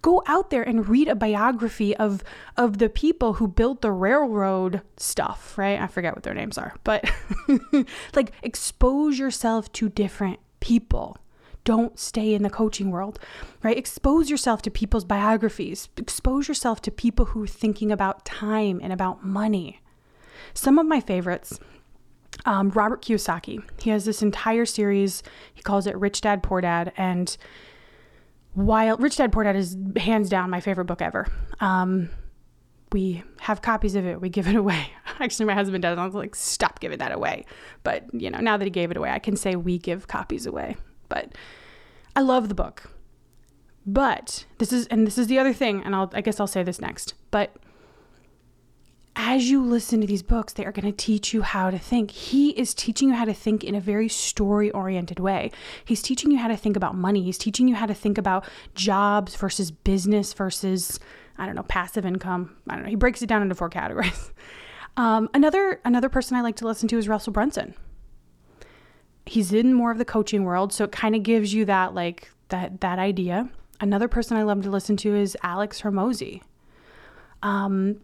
Go 0.02 0.22
out 0.26 0.50
there 0.50 0.62
and 0.62 0.88
read 0.88 1.08
a 1.08 1.14
biography 1.14 1.96
of 1.96 2.22
of 2.56 2.78
the 2.78 2.88
people 2.88 3.34
who 3.34 3.48
built 3.48 3.82
the 3.82 3.90
railroad 3.90 4.82
stuff, 4.96 5.56
right? 5.58 5.80
I 5.80 5.86
forget 5.86 6.14
what 6.14 6.22
their 6.22 6.34
names 6.34 6.58
are, 6.58 6.74
but 6.84 7.10
like 8.14 8.32
expose 8.42 9.18
yourself 9.18 9.72
to 9.72 9.88
different 9.88 10.38
people. 10.60 11.18
Don't 11.68 11.98
stay 11.98 12.32
in 12.32 12.42
the 12.42 12.48
coaching 12.48 12.90
world, 12.90 13.18
right? 13.62 13.76
Expose 13.76 14.30
yourself 14.30 14.62
to 14.62 14.70
people's 14.70 15.04
biographies. 15.04 15.90
Expose 15.98 16.48
yourself 16.48 16.80
to 16.80 16.90
people 16.90 17.26
who 17.26 17.42
are 17.42 17.46
thinking 17.46 17.92
about 17.92 18.24
time 18.24 18.80
and 18.82 18.90
about 18.90 19.22
money. 19.22 19.82
Some 20.54 20.78
of 20.78 20.86
my 20.86 20.98
favorites 20.98 21.60
um, 22.46 22.70
Robert 22.70 23.02
Kiyosaki. 23.02 23.62
He 23.82 23.90
has 23.90 24.06
this 24.06 24.22
entire 24.22 24.64
series. 24.64 25.22
He 25.52 25.60
calls 25.60 25.86
it 25.86 25.94
Rich 25.98 26.22
Dad 26.22 26.42
Poor 26.42 26.62
Dad, 26.62 26.90
and 26.96 27.36
while 28.54 28.96
Rich 28.96 29.16
Dad 29.16 29.30
Poor 29.30 29.44
Dad 29.44 29.54
is 29.54 29.76
hands 29.98 30.30
down 30.30 30.48
my 30.48 30.62
favorite 30.62 30.86
book 30.86 31.02
ever. 31.02 31.26
Um, 31.60 32.08
we 32.92 33.22
have 33.40 33.60
copies 33.60 33.94
of 33.94 34.06
it. 34.06 34.22
We 34.22 34.30
give 34.30 34.48
it 34.48 34.56
away. 34.64 34.90
Actually, 35.20 35.44
my 35.44 35.54
husband 35.54 35.82
does. 35.82 35.98
I 35.98 36.04
was 36.06 36.14
like, 36.14 36.34
stop 36.34 36.80
giving 36.80 36.96
that 37.00 37.12
away. 37.12 37.44
But 37.82 38.06
you 38.14 38.30
know, 38.30 38.38
now 38.38 38.56
that 38.56 38.64
he 38.64 38.70
gave 38.70 38.90
it 38.90 38.96
away, 38.96 39.10
I 39.10 39.18
can 39.18 39.36
say 39.36 39.54
we 39.54 39.76
give 39.76 40.08
copies 40.08 40.46
away. 40.46 40.78
But 41.08 41.32
I 42.18 42.20
love 42.20 42.48
the 42.48 42.54
book. 42.56 42.90
But 43.86 44.44
this 44.58 44.72
is, 44.72 44.88
and 44.88 45.06
this 45.06 45.18
is 45.18 45.28
the 45.28 45.38
other 45.38 45.52
thing, 45.52 45.84
and 45.84 45.94
I'll, 45.94 46.10
I 46.12 46.20
guess 46.20 46.40
I'll 46.40 46.48
say 46.48 46.64
this 46.64 46.80
next. 46.80 47.14
But 47.30 47.54
as 49.14 49.48
you 49.48 49.62
listen 49.64 50.00
to 50.00 50.06
these 50.08 50.24
books, 50.24 50.52
they 50.52 50.64
are 50.64 50.72
going 50.72 50.90
to 50.90 51.04
teach 51.04 51.32
you 51.32 51.42
how 51.42 51.70
to 51.70 51.78
think. 51.78 52.10
He 52.10 52.50
is 52.58 52.74
teaching 52.74 53.10
you 53.10 53.14
how 53.14 53.24
to 53.24 53.32
think 53.32 53.62
in 53.62 53.76
a 53.76 53.80
very 53.80 54.08
story 54.08 54.68
oriented 54.72 55.20
way. 55.20 55.52
He's 55.84 56.02
teaching 56.02 56.32
you 56.32 56.38
how 56.38 56.48
to 56.48 56.56
think 56.56 56.76
about 56.76 56.96
money. 56.96 57.22
He's 57.22 57.38
teaching 57.38 57.68
you 57.68 57.76
how 57.76 57.86
to 57.86 57.94
think 57.94 58.18
about 58.18 58.48
jobs 58.74 59.36
versus 59.36 59.70
business 59.70 60.32
versus, 60.32 60.98
I 61.36 61.46
don't 61.46 61.54
know, 61.54 61.62
passive 61.62 62.04
income. 62.04 62.56
I 62.68 62.74
don't 62.74 62.82
know. 62.82 62.90
He 62.90 62.96
breaks 62.96 63.22
it 63.22 63.28
down 63.28 63.42
into 63.42 63.54
four 63.54 63.68
categories. 63.68 64.32
Um, 64.96 65.30
another 65.32 65.80
another 65.84 66.08
person 66.08 66.36
I 66.36 66.40
like 66.40 66.56
to 66.56 66.66
listen 66.66 66.88
to 66.88 66.98
is 66.98 67.06
Russell 67.06 67.32
Brunson. 67.32 67.76
He's 69.28 69.52
in 69.52 69.74
more 69.74 69.90
of 69.90 69.98
the 69.98 70.04
coaching 70.04 70.44
world, 70.44 70.72
so 70.72 70.84
it 70.84 70.92
kind 70.92 71.14
of 71.14 71.22
gives 71.22 71.52
you 71.52 71.64
that 71.66 71.94
like 71.94 72.30
that 72.48 72.80
that 72.80 72.98
idea. 72.98 73.48
Another 73.80 74.08
person 74.08 74.36
I 74.36 74.42
love 74.42 74.62
to 74.62 74.70
listen 74.70 74.96
to 74.98 75.14
is 75.14 75.36
Alex 75.42 75.82
Hormozi. 75.82 76.42
Um, 77.42 78.00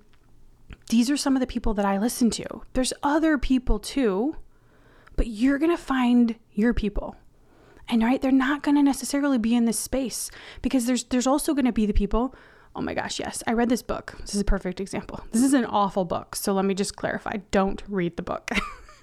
these 0.88 1.10
are 1.10 1.16
some 1.16 1.34
of 1.34 1.40
the 1.40 1.46
people 1.46 1.74
that 1.74 1.84
I 1.84 1.98
listen 1.98 2.30
to. 2.30 2.44
There's 2.74 2.92
other 3.02 3.38
people 3.38 3.78
too, 3.78 4.36
but 5.16 5.26
you're 5.26 5.58
to 5.70 5.82
find 5.82 6.36
your 6.52 6.72
people. 6.72 7.16
And 7.88 8.02
right, 8.02 8.22
they're 8.22 8.30
not 8.30 8.62
to 8.76 8.82
necessarily 8.82 9.38
be 9.38 9.54
in 9.54 9.64
this 9.64 9.78
space 9.78 10.30
because 10.62 10.86
there's 10.86 11.04
there's 11.04 11.26
also 11.26 11.54
to 11.66 11.72
be 11.72 11.86
the 11.86 11.92
people 11.92 12.34
Oh 12.76 12.80
my 12.80 12.94
gosh, 12.94 13.20
yes. 13.20 13.42
I 13.46 13.52
read 13.52 13.68
this 13.68 13.82
book. 13.82 14.16
This 14.20 14.34
is 14.34 14.40
a 14.40 14.44
perfect 14.44 14.80
example. 14.80 15.20
This 15.30 15.42
is 15.42 15.54
an 15.54 15.64
awful 15.64 16.04
book. 16.04 16.34
So 16.34 16.52
let 16.52 16.64
me 16.64 16.74
just 16.74 16.96
clarify 16.96 17.36
don't 17.50 17.82
read 17.88 18.16
the 18.16 18.22
book. 18.22 18.50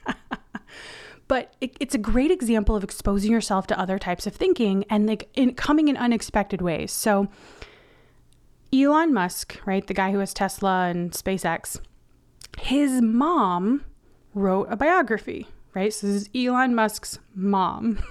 but 1.31 1.53
it, 1.61 1.77
it's 1.79 1.95
a 1.95 1.97
great 1.97 2.29
example 2.29 2.75
of 2.75 2.83
exposing 2.83 3.31
yourself 3.31 3.65
to 3.65 3.79
other 3.79 3.97
types 3.97 4.27
of 4.27 4.35
thinking 4.35 4.83
and 4.89 5.07
like 5.07 5.29
in, 5.33 5.53
coming 5.55 5.87
in 5.87 5.95
unexpected 5.95 6.61
ways. 6.61 6.91
So 6.91 7.29
Elon 8.73 9.13
Musk, 9.13 9.57
right, 9.63 9.87
the 9.87 9.93
guy 9.93 10.11
who 10.11 10.19
has 10.19 10.33
Tesla 10.33 10.87
and 10.89 11.13
SpaceX, 11.13 11.79
his 12.59 13.01
mom 13.01 13.85
wrote 14.33 14.67
a 14.69 14.75
biography, 14.75 15.47
right? 15.73 15.93
So 15.93 16.07
this 16.07 16.23
is 16.23 16.29
Elon 16.35 16.75
Musk's 16.75 17.17
mom. 17.33 18.03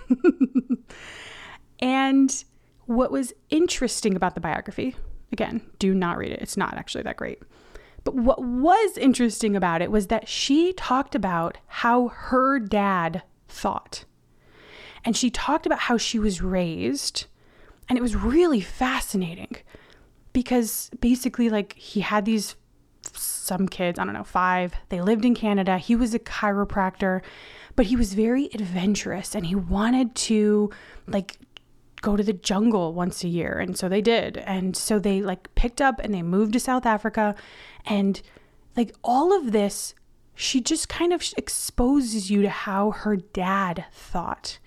and 1.78 2.42
what 2.87 3.12
was 3.12 3.35
interesting 3.50 4.16
about 4.16 4.35
the 4.35 4.40
biography, 4.40 4.96
again, 5.30 5.61
do 5.78 5.92
not 5.92 6.16
read 6.16 6.33
it. 6.33 6.40
It's 6.40 6.56
not 6.56 6.72
actually 6.72 7.02
that 7.02 7.18
great. 7.18 7.42
But 8.05 8.15
what 8.15 8.43
was 8.43 8.97
interesting 8.97 9.55
about 9.57 9.83
it 9.83 9.91
was 9.91 10.07
that 10.07 10.29
she 10.29 10.73
talked 10.73 11.15
about 11.15 11.59
how 11.67 12.09
her 12.09 12.59
dad 12.59 13.23
thought. 13.49 14.05
And 15.05 15.17
she 15.17 15.31
talked 15.31 15.67
about 15.67 15.81
how 15.81 15.97
she 15.97 16.19
was 16.19 16.43
raised 16.43 17.27
And 17.91 17.99
it 17.99 18.03
was 18.03 18.15
really 18.15 18.61
fascinating 18.61 19.57
because 20.33 20.91
basically, 21.01 21.51
like, 21.51 21.75
he 21.75 22.01
had 22.01 22.25
these 22.25 22.55
some 23.13 23.67
kids, 23.67 23.99
I 23.99 24.05
don't 24.05 24.15
know, 24.15 24.23
five. 24.23 24.75
They 24.91 25.01
lived 25.01 25.25
in 25.25 25.35
Canada. 25.35 25.77
He 25.77 25.97
was 25.97 26.15
a 26.15 26.21
chiropractor, 26.21 27.21
but 27.75 27.87
he 27.87 27.97
was 27.97 28.15
very 28.15 28.49
adventurous 28.55 29.35
and 29.35 29.45
he 29.45 29.57
wanted 29.57 30.15
to, 30.15 30.71
like, 31.09 31.39
go 32.03 32.17
to 32.17 32.23
the 32.23 32.33
jungle 32.33 32.93
once 32.93 33.25
a 33.25 33.29
year. 33.29 33.59
And 33.59 33.77
so 33.77 33.89
they 33.89 34.01
did. 34.01 34.39
And 34.39 34.77
so 34.77 34.99
they, 34.99 35.21
like, 35.21 35.55
picked 35.55 35.81
up 35.81 35.99
and 36.01 36.15
they 36.15 36.23
moved 36.23 36.53
to 36.55 36.61
South 36.61 36.87
Africa. 36.87 37.35
And, 37.87 38.21
like, 38.77 38.95
all 39.05 39.37
of 39.37 39.53
this, 39.53 39.95
she 40.35 40.61
just 40.61 40.89
kind 40.89 41.13
of 41.13 41.23
exposes 41.37 42.31
you 42.31 42.43
to 42.43 42.51
how 42.51 42.93
her 42.93 43.17
dad 43.17 43.85
thought 43.93 44.59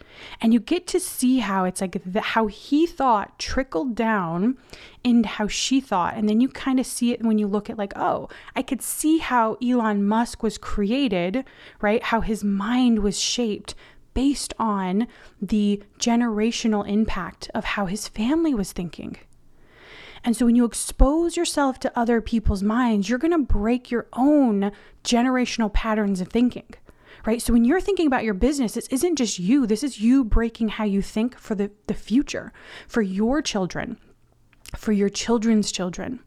and 0.41 0.53
you 0.53 0.59
get 0.59 0.87
to 0.87 0.99
see 0.99 1.39
how 1.39 1.65
it's 1.65 1.81
like 1.81 2.01
the, 2.05 2.21
how 2.21 2.47
he 2.47 2.85
thought 2.85 3.37
trickled 3.39 3.95
down 3.95 4.57
into 5.03 5.27
how 5.27 5.47
she 5.47 5.81
thought 5.81 6.15
and 6.15 6.29
then 6.29 6.39
you 6.39 6.47
kind 6.47 6.79
of 6.79 6.85
see 6.85 7.11
it 7.11 7.23
when 7.23 7.37
you 7.37 7.47
look 7.47 7.69
at 7.69 7.77
like 7.77 7.93
oh 7.95 8.29
i 8.55 8.61
could 8.61 8.81
see 8.81 9.17
how 9.17 9.55
elon 9.55 10.03
musk 10.03 10.43
was 10.43 10.57
created 10.57 11.43
right 11.81 12.03
how 12.03 12.21
his 12.21 12.43
mind 12.43 12.99
was 12.99 13.19
shaped 13.19 13.75
based 14.13 14.53
on 14.59 15.07
the 15.41 15.81
generational 15.99 16.87
impact 16.87 17.49
of 17.53 17.63
how 17.63 17.85
his 17.85 18.07
family 18.07 18.53
was 18.53 18.71
thinking 18.71 19.17
and 20.25 20.37
so 20.37 20.45
when 20.45 20.55
you 20.55 20.63
expose 20.63 21.35
yourself 21.35 21.79
to 21.79 21.99
other 21.99 22.21
people's 22.21 22.63
minds, 22.63 23.09
you're 23.09 23.19
going 23.19 23.31
to 23.33 23.39
break 23.39 23.91
your 23.91 24.07
own 24.13 24.71
generational 25.03 25.73
patterns 25.73 26.21
of 26.21 26.29
thinking 26.29 26.73
right? 27.25 27.41
So 27.41 27.53
when 27.53 27.65
you're 27.65 27.81
thinking 27.81 28.07
about 28.07 28.23
your 28.23 28.33
business, 28.33 28.73
this 28.73 28.87
isn't 28.87 29.15
just 29.15 29.39
you, 29.39 29.65
this 29.65 29.83
is 29.83 30.01
you 30.01 30.23
breaking 30.23 30.69
how 30.69 30.83
you 30.83 31.01
think 31.01 31.37
for 31.37 31.55
the, 31.55 31.71
the 31.87 31.93
future, 31.93 32.51
for 32.87 33.01
your 33.01 33.41
children, 33.41 33.97
for 34.75 34.91
your 34.91 35.09
children's 35.09 35.71
children. 35.71 36.19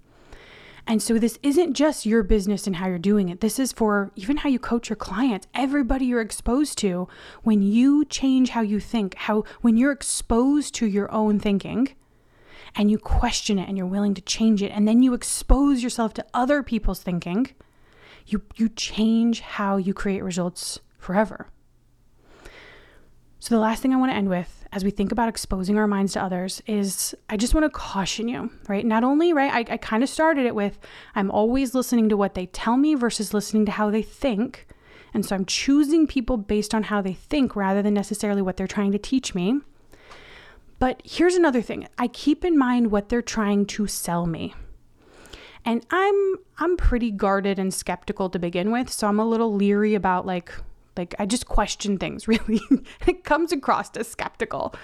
And 0.87 1.03
so 1.03 1.19
this 1.19 1.39
isn't 1.43 1.75
just 1.75 2.07
your 2.07 2.23
business 2.23 2.67
and 2.67 2.77
how 2.77 2.87
you're 2.87 2.99
doing 2.99 3.29
it. 3.29 3.41
This 3.41 3.59
is 3.59 3.73
for 3.73 4.13
even 4.15 4.39
how 4.39 4.49
you 4.49 4.61
coach 4.61 4.89
your 4.89 4.97
clients, 4.97 5.49
everybody 5.53 6.07
you're 6.07 6.21
exposed 6.21 6.79
to. 6.79 7.09
When 7.43 7.61
you 7.61 8.05
change 8.05 8.51
how 8.51 8.61
you 8.61 8.79
think, 8.79 9.15
how 9.17 9.43
when 9.63 9.77
you're 9.77 9.91
exposed 9.91 10.75
to 10.77 10.87
your 10.87 11.11
own 11.13 11.41
thinking 11.41 11.89
and 12.77 12.89
you 12.89 12.99
question 12.99 13.59
it 13.59 13.69
and 13.69 13.77
you're 13.77 13.87
willing 13.87 14.15
to 14.15 14.23
change 14.23 14.63
it 14.63 14.71
and 14.71 14.87
then 14.87 15.03
you 15.03 15.13
expose 15.13 15.83
yourself 15.83 16.15
to 16.15 16.27
other 16.33 16.63
people's 16.63 17.03
thinking, 17.03 17.49
you 18.27 18.43
you 18.55 18.69
change 18.69 19.41
how 19.41 19.77
you 19.77 19.93
create 19.93 20.23
results 20.23 20.79
forever. 20.99 21.49
So, 23.39 23.55
the 23.55 23.61
last 23.61 23.83
thing 23.83 23.93
I 23.93 23.97
want 23.97 24.11
to 24.11 24.17
end 24.17 24.29
with 24.29 24.67
as 24.73 24.83
we 24.85 24.91
think 24.91 25.13
about 25.13 25.29
exposing 25.29 25.79
our 25.79 25.87
minds 25.87 26.15
to 26.15 26.23
others 26.23 26.63
is 26.67 27.15
I 27.29 27.37
just 27.37 27.55
want 27.55 27.65
to 27.65 27.71
caution 27.71 28.29
you, 28.29 28.51
right? 28.69 28.85
Not 28.85 29.05
only, 29.05 29.33
right, 29.33 29.53
I, 29.53 29.75
I 29.75 29.77
kind 29.77 30.03
of 30.03 30.09
started 30.09 30.47
it 30.47 30.55
with 30.55 30.79
I'm 31.15 31.31
always 31.31 31.75
listening 31.75 32.09
to 32.09 32.17
what 32.17 32.35
they 32.35 32.47
tell 32.47 32.77
me 32.77 32.95
versus 32.95 33.35
listening 33.35 33.67
to 33.67 33.73
how 33.73 33.91
they 33.91 34.03
think. 34.03 34.67
And 35.15 35.25
so 35.25 35.35
I'm 35.35 35.45
choosing 35.45 36.07
people 36.07 36.37
based 36.37 36.75
on 36.75 36.85
how 36.85 37.01
they 37.01 37.15
think 37.15 37.57
rather 37.57 37.83
than 37.83 37.95
necessarily 37.95 38.43
what 38.43 38.57
they're 38.57 38.67
trying 38.67 38.93
to 38.93 38.99
teach 38.99 39.35
me. 39.35 39.61
But 40.79 41.01
here's 41.05 41.37
another 41.37 41.63
thing 41.63 41.89
I 41.99 42.09
keep 42.09 42.45
in 42.45 42.59
mind 42.59 42.91
what 42.91 43.09
they're 43.09 43.23
trying 43.23 43.67
to 43.67 43.87
sell 43.87 44.27
me. 44.27 44.55
And 45.65 45.85
I'm 45.91 46.37
I'm 46.59 46.77
pretty 46.77 47.11
guarded 47.11 47.59
and 47.59 47.73
skeptical 47.73 48.31
to 48.31 48.39
begin 48.39 48.71
with, 48.71 48.91
so 48.91 49.09
I'm 49.09 49.21
a 49.21 49.27
little 49.27 49.55
leery 49.55 49.95
about 49.95 50.27
like 50.27 50.53
like 50.97 51.15
I 51.19 51.27
just 51.27 51.47
question 51.47 51.99
things 51.99 52.29
really. 52.29 52.61
it 53.07 53.25
comes 53.25 53.53
across 53.53 53.97
as 53.97 54.09
skeptical. 54.09 54.75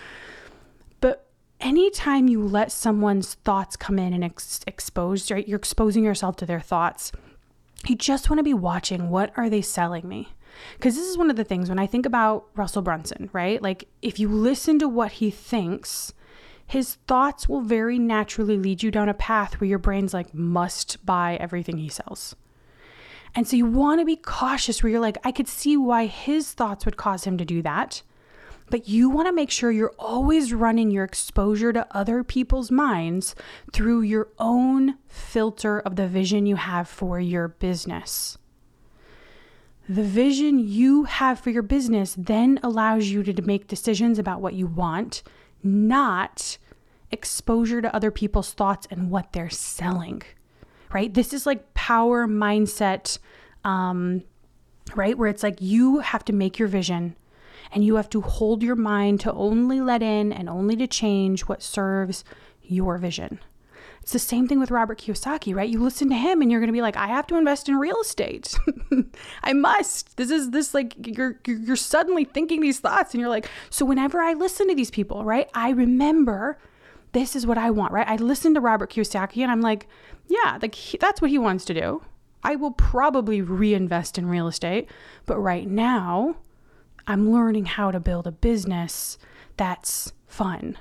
But 1.01 1.27
anytime 1.61 2.29
you 2.29 2.42
let 2.42 2.72
someone's 2.72 3.35
thoughts 3.35 3.77
come 3.77 3.98
in 3.98 4.12
and 4.12 4.25
ex- 4.25 4.61
expose, 4.66 5.31
right? 5.31 5.46
You're 5.46 5.59
exposing 5.59 6.05
yourself 6.05 6.37
to 6.37 6.46
their 6.46 6.61
thoughts. 6.61 7.12
You 7.87 7.96
just 7.96 8.31
want 8.31 8.38
to 8.38 8.44
be 8.44 8.55
watching 8.55 9.11
what 9.11 9.33
are 9.37 9.51
they 9.51 9.62
selling 9.62 10.09
me? 10.09 10.29
Because 10.77 10.96
this 10.96 11.07
is 11.07 11.18
one 11.18 11.31
of 11.31 11.37
the 11.37 11.44
things 11.44 11.68
when 11.68 11.79
I 11.79 11.87
think 11.87 12.07
about 12.07 12.46
Russell 12.55 12.83
Brunson, 12.83 13.31
right? 13.33 13.61
Like 13.62 13.88
if 14.03 14.18
you 14.18 14.29
listen 14.29 14.79
to 14.81 14.88
what 14.88 15.12
he 15.12 15.31
thinks, 15.31 16.12
his 16.66 16.94
thoughts 17.07 17.48
will 17.48 17.62
very 17.62 17.98
naturally 17.98 18.57
lead 18.57 18.83
you 18.83 18.90
down 18.90 19.09
a 19.09 19.14
path 19.14 19.61
where 19.61 19.68
your 19.68 19.79
brain's 19.79 20.14
like 20.14 20.33
must 20.35 21.05
buy 21.05 21.37
everything 21.37 21.79
he 21.79 21.88
sells. 21.88 22.37
And 23.35 23.49
so 23.49 23.57
you 23.57 23.66
want 23.66 24.01
to 24.01 24.05
be 24.05 24.16
cautious 24.16 24.83
where 24.83 24.90
you're 24.90 25.01
like, 25.01 25.18
I 25.25 25.33
could 25.33 25.49
see 25.49 25.77
why 25.77 26.07
his 26.07 26.53
thoughts 26.53 26.85
would 26.85 26.97
cause 26.97 27.25
him 27.25 27.38
to 27.38 27.45
do 27.45 27.62
that. 27.62 28.03
But 28.71 28.88
you 28.88 29.11
want 29.11 29.27
to 29.29 29.35
make 29.35 29.51
sure 29.51 29.71
you're 29.71 29.95
always 29.99 30.55
running 30.55 30.90
your 30.90 31.05
exposure 31.05 31.73
to 31.73 31.87
other 31.97 32.23
people's 32.23 32.71
minds 32.71 33.35
through 33.73 34.03
your 34.03 34.29
own 34.38 34.97
filter 35.09 35.81
of 35.81 35.97
the 35.97 36.07
vision 36.07 36.47
you 36.47 36.57
have 36.57 36.88
for 36.88 37.21
your 37.21 37.49
business. 37.49 38.38
The 39.88 40.05
vision 40.05 40.59
you 40.59 41.05
have 41.05 41.40
for 41.40 41.51
your 41.51 41.62
business 41.62 42.14
then 42.16 42.61
allows 42.62 43.09
you 43.09 43.23
to 43.23 43.42
make 43.42 43.66
decisions 43.66 44.18
about 44.18 44.40
what 44.40 44.55
you 44.55 44.66
want, 44.66 45.23
not 45.62 46.57
exposure 47.11 47.83
to 47.83 47.95
other 47.95 48.11
people's 48.11 48.53
thoughts 48.53 48.87
and 48.90 49.11
what 49.11 49.33
they're 49.33 49.51
selling 49.51 50.23
right? 50.92 51.12
This 51.12 51.33
is 51.33 51.46
like 51.46 51.74
power 51.74 52.26
mindset, 52.26 53.18
um, 53.64 54.22
right? 54.94 55.16
Where 55.16 55.28
it's 55.28 55.42
like 55.42 55.61
you 55.61 56.00
have 56.00 56.24
to 56.26 56.33
make 56.33 56.59
your 56.59 56.68
vision 56.68 57.16
and 57.72 57.85
you 57.85 57.96
have 57.96 58.11
to 58.11 58.20
hold 58.20 58.62
your 58.62 58.76
mind 58.76 59.20
to 59.20 59.33
only 59.33 59.81
let 59.81 60.02
in 60.02 60.33
and 60.33 60.48
only 60.48 60.76
to 60.76 60.87
change 60.87 61.42
what 61.42 61.62
serves 61.62 62.24
your 62.62 62.98
vision. 62.98 63.40
It's 64.02 64.12
the 64.12 64.18
same 64.18 64.48
thing 64.48 64.59
with 64.59 64.72
Robert 64.72 64.98
Kiyosaki, 64.98 65.55
right? 65.55 65.68
You 65.68 65.81
listen 65.81 66.09
to 66.09 66.16
him 66.16 66.42
and 66.42 66.50
you're 66.50 66.61
going 66.61 66.68
to 66.68 66.72
be 66.72 66.83
like, 66.83 66.96
I 66.96 67.07
have 67.07 67.26
to 67.28 67.37
invest 67.37 67.68
in 67.68 67.76
real 67.76 68.00
estate. 68.00 68.59
I 69.44 69.52
must. 69.52 70.16
This 70.16 70.31
is 70.31 70.50
this 70.50 70.74
like 70.74 70.94
you're 71.07 71.38
you're 71.46 71.76
suddenly 71.76 72.24
thinking 72.24 72.61
these 72.61 72.81
thoughts 72.81 73.14
and 73.14 73.20
you're 73.20 73.31
like, 73.31 73.48
so 73.70 73.87
whenever 73.87 74.20
I 74.20 74.33
listen 74.33 74.68
to 74.68 74.74
these 74.74 74.90
people, 74.90 75.24
right? 75.24 75.48
I 75.55 75.70
remember 75.70 76.59
this 77.12 77.37
is 77.37 77.46
what 77.46 77.59
I 77.59 77.70
want, 77.70 77.92
right? 77.92 78.09
I 78.09 78.16
listen 78.16 78.55
to 78.55 78.61
Robert 78.61 78.90
Kiyosaki 78.90 79.42
and 79.42 79.52
I'm 79.52 79.61
like, 79.61 79.87
yeah, 80.33 80.59
like 80.61 80.75
he, 80.75 80.99
that's 80.99 81.21
what 81.21 81.31
he 81.31 81.38
wants 81.38 81.64
to 81.66 81.75
do. 81.75 82.03
I 82.42 82.57
will 82.57 82.73
probably 82.73 83.40
reinvest 83.40 84.18
in 84.18 84.27
real 84.27 84.49
estate, 84.49 84.88
but 85.27 85.38
right 85.38 85.68
now 85.68 86.37
I'm 87.07 87.31
learning 87.31 87.66
how 87.66 87.90
to 87.90 88.01
build 88.01 88.27
a 88.27 88.33
business 88.33 89.18
that's 89.57 90.12
fun, 90.27 90.79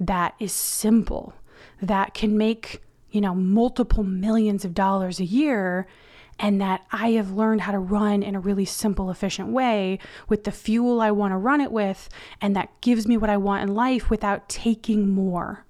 that 0.00 0.34
is 0.38 0.52
simple, 0.52 1.32
that 1.80 2.12
can 2.12 2.36
make, 2.36 2.82
you 3.10 3.20
know, 3.20 3.34
multiple 3.34 4.02
millions 4.02 4.64
of 4.64 4.74
dollars 4.74 5.20
a 5.20 5.24
year 5.24 5.86
and 6.40 6.60
that 6.60 6.84
I 6.92 7.12
have 7.12 7.32
learned 7.32 7.62
how 7.62 7.72
to 7.72 7.78
run 7.78 8.22
in 8.22 8.34
a 8.34 8.40
really 8.40 8.64
simple, 8.64 9.10
efficient 9.10 9.48
way 9.48 9.98
with 10.28 10.44
the 10.44 10.52
fuel 10.52 11.00
I 11.00 11.10
want 11.10 11.32
to 11.32 11.36
run 11.36 11.60
it 11.60 11.72
with, 11.72 12.08
and 12.40 12.54
that 12.54 12.80
gives 12.80 13.06
me 13.06 13.16
what 13.16 13.30
I 13.30 13.36
want 13.36 13.62
in 13.62 13.74
life 13.74 14.10
without 14.10 14.48
taking 14.48 15.10
more 15.10 15.64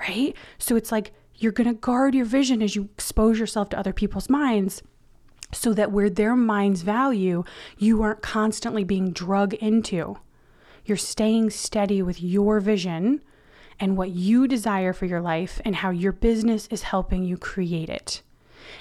right? 0.00 0.34
So 0.58 0.76
it's 0.76 0.90
like 0.90 1.12
you're 1.40 1.52
going 1.52 1.66
to 1.66 1.74
guard 1.74 2.14
your 2.14 2.26
vision 2.26 2.62
as 2.62 2.76
you 2.76 2.84
expose 2.92 3.38
yourself 3.38 3.70
to 3.70 3.78
other 3.78 3.94
people's 3.94 4.28
minds 4.28 4.82
so 5.52 5.72
that 5.72 5.90
where 5.90 6.10
their 6.10 6.36
minds 6.36 6.82
value, 6.82 7.42
you 7.78 8.02
aren't 8.02 8.22
constantly 8.22 8.84
being 8.84 9.10
drug 9.10 9.54
into. 9.54 10.18
You're 10.84 10.96
staying 10.96 11.50
steady 11.50 12.02
with 12.02 12.22
your 12.22 12.60
vision 12.60 13.22
and 13.80 13.96
what 13.96 14.10
you 14.10 14.46
desire 14.46 14.92
for 14.92 15.06
your 15.06 15.22
life 15.22 15.60
and 15.64 15.76
how 15.76 15.90
your 15.90 16.12
business 16.12 16.68
is 16.70 16.82
helping 16.82 17.24
you 17.24 17.36
create 17.38 17.88
it. 17.88 18.22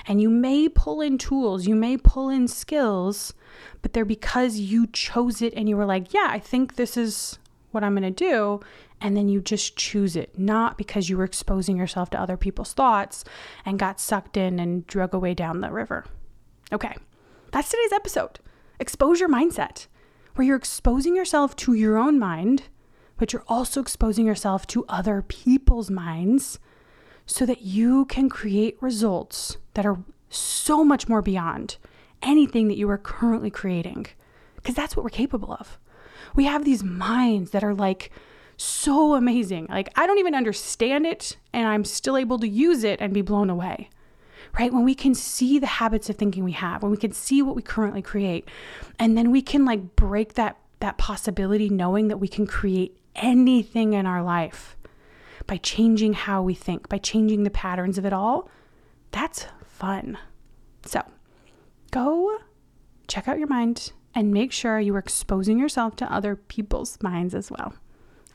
And 0.05 0.21
you 0.21 0.29
may 0.29 0.67
pull 0.67 1.01
in 1.01 1.17
tools, 1.17 1.65
you 1.65 1.75
may 1.75 1.97
pull 1.97 2.29
in 2.29 2.47
skills, 2.47 3.33
but 3.81 3.93
they're 3.93 4.05
because 4.05 4.57
you 4.57 4.85
chose 4.87 5.41
it 5.41 5.53
and 5.55 5.67
you 5.69 5.77
were 5.77 5.85
like, 5.85 6.13
yeah, 6.13 6.27
I 6.29 6.39
think 6.39 6.75
this 6.75 6.97
is 6.97 7.39
what 7.71 7.83
I'm 7.83 7.95
going 7.95 8.03
to 8.03 8.11
do 8.11 8.59
and 9.01 9.15
then 9.15 9.29
you 9.29 9.41
just 9.41 9.75
choose 9.75 10.15
it, 10.15 10.37
not 10.37 10.77
because 10.77 11.09
you 11.09 11.17
were 11.17 11.23
exposing 11.23 11.77
yourself 11.77 12.09
to 12.11 12.19
other 12.19 12.37
people's 12.37 12.73
thoughts 12.73 13.23
and 13.65 13.79
got 13.79 13.99
sucked 13.99 14.37
in 14.37 14.59
and 14.59 14.85
drug 14.87 15.13
away 15.13 15.33
down 15.33 15.61
the 15.61 15.71
river. 15.71 16.05
Okay, 16.71 16.95
that's 17.51 17.69
today's 17.69 17.93
episode. 17.93 18.39
Expose 18.79 19.19
your 19.19 19.29
mindset, 19.29 19.87
where 20.35 20.45
you're 20.45 20.55
exposing 20.55 21.15
yourself 21.15 21.55
to 21.57 21.73
your 21.73 21.97
own 21.97 22.19
mind, 22.19 22.63
but 23.17 23.33
you're 23.33 23.43
also 23.47 23.81
exposing 23.81 24.25
yourself 24.25 24.65
to 24.67 24.85
other 24.87 25.21
people's 25.21 25.89
minds 25.89 26.59
so 27.25 27.45
that 27.45 27.61
you 27.61 28.05
can 28.05 28.29
create 28.29 28.77
results 28.81 29.57
that 29.73 29.85
are 29.85 29.99
so 30.29 30.83
much 30.83 31.07
more 31.07 31.21
beyond 31.21 31.77
anything 32.21 32.67
that 32.67 32.77
you 32.77 32.89
are 32.89 32.97
currently 32.97 33.49
creating. 33.49 34.07
Because 34.55 34.75
that's 34.75 34.95
what 34.95 35.03
we're 35.03 35.09
capable 35.09 35.53
of. 35.53 35.77
We 36.35 36.45
have 36.45 36.65
these 36.65 36.83
minds 36.83 37.51
that 37.51 37.63
are 37.63 37.73
like, 37.73 38.11
so 38.61 39.15
amazing. 39.15 39.67
Like, 39.69 39.89
I 39.95 40.05
don't 40.05 40.19
even 40.19 40.35
understand 40.35 41.05
it, 41.05 41.37
and 41.53 41.67
I'm 41.67 41.85
still 41.85 42.17
able 42.17 42.39
to 42.39 42.47
use 42.47 42.83
it 42.83 42.99
and 43.01 43.13
be 43.13 43.21
blown 43.21 43.49
away. 43.49 43.89
Right? 44.57 44.73
When 44.73 44.83
we 44.83 44.95
can 44.95 45.13
see 45.13 45.59
the 45.59 45.67
habits 45.67 46.09
of 46.09 46.15
thinking 46.15 46.43
we 46.43 46.53
have, 46.53 46.81
when 46.81 46.91
we 46.91 46.97
can 46.97 47.11
see 47.11 47.41
what 47.41 47.55
we 47.55 47.61
currently 47.61 48.01
create, 48.01 48.49
and 48.97 49.17
then 49.17 49.31
we 49.31 49.41
can 49.41 49.63
like 49.63 49.95
break 49.95 50.33
that 50.33 50.57
that 50.79 50.97
possibility 50.97 51.69
knowing 51.69 52.07
that 52.07 52.17
we 52.17 52.27
can 52.27 52.47
create 52.47 52.97
anything 53.15 53.93
in 53.93 54.05
our 54.05 54.23
life 54.23 54.77
by 55.45 55.57
changing 55.57 56.13
how 56.13 56.41
we 56.41 56.53
think, 56.53 56.87
by 56.89 56.97
changing 56.97 57.43
the 57.43 57.49
patterns 57.49 57.97
of 57.97 58.05
it 58.05 58.13
all. 58.13 58.49
That's 59.11 59.45
fun. 59.67 60.17
So 60.85 61.01
go 61.91 62.37
check 63.07 63.27
out 63.27 63.39
your 63.39 63.47
mind 63.47 63.91
and 64.15 64.31
make 64.33 64.51
sure 64.51 64.79
you 64.79 64.95
are 64.95 64.99
exposing 64.99 65.59
yourself 65.59 65.95
to 65.97 66.13
other 66.13 66.35
people's 66.35 66.97
minds 67.01 67.35
as 67.35 67.51
well. 67.51 67.73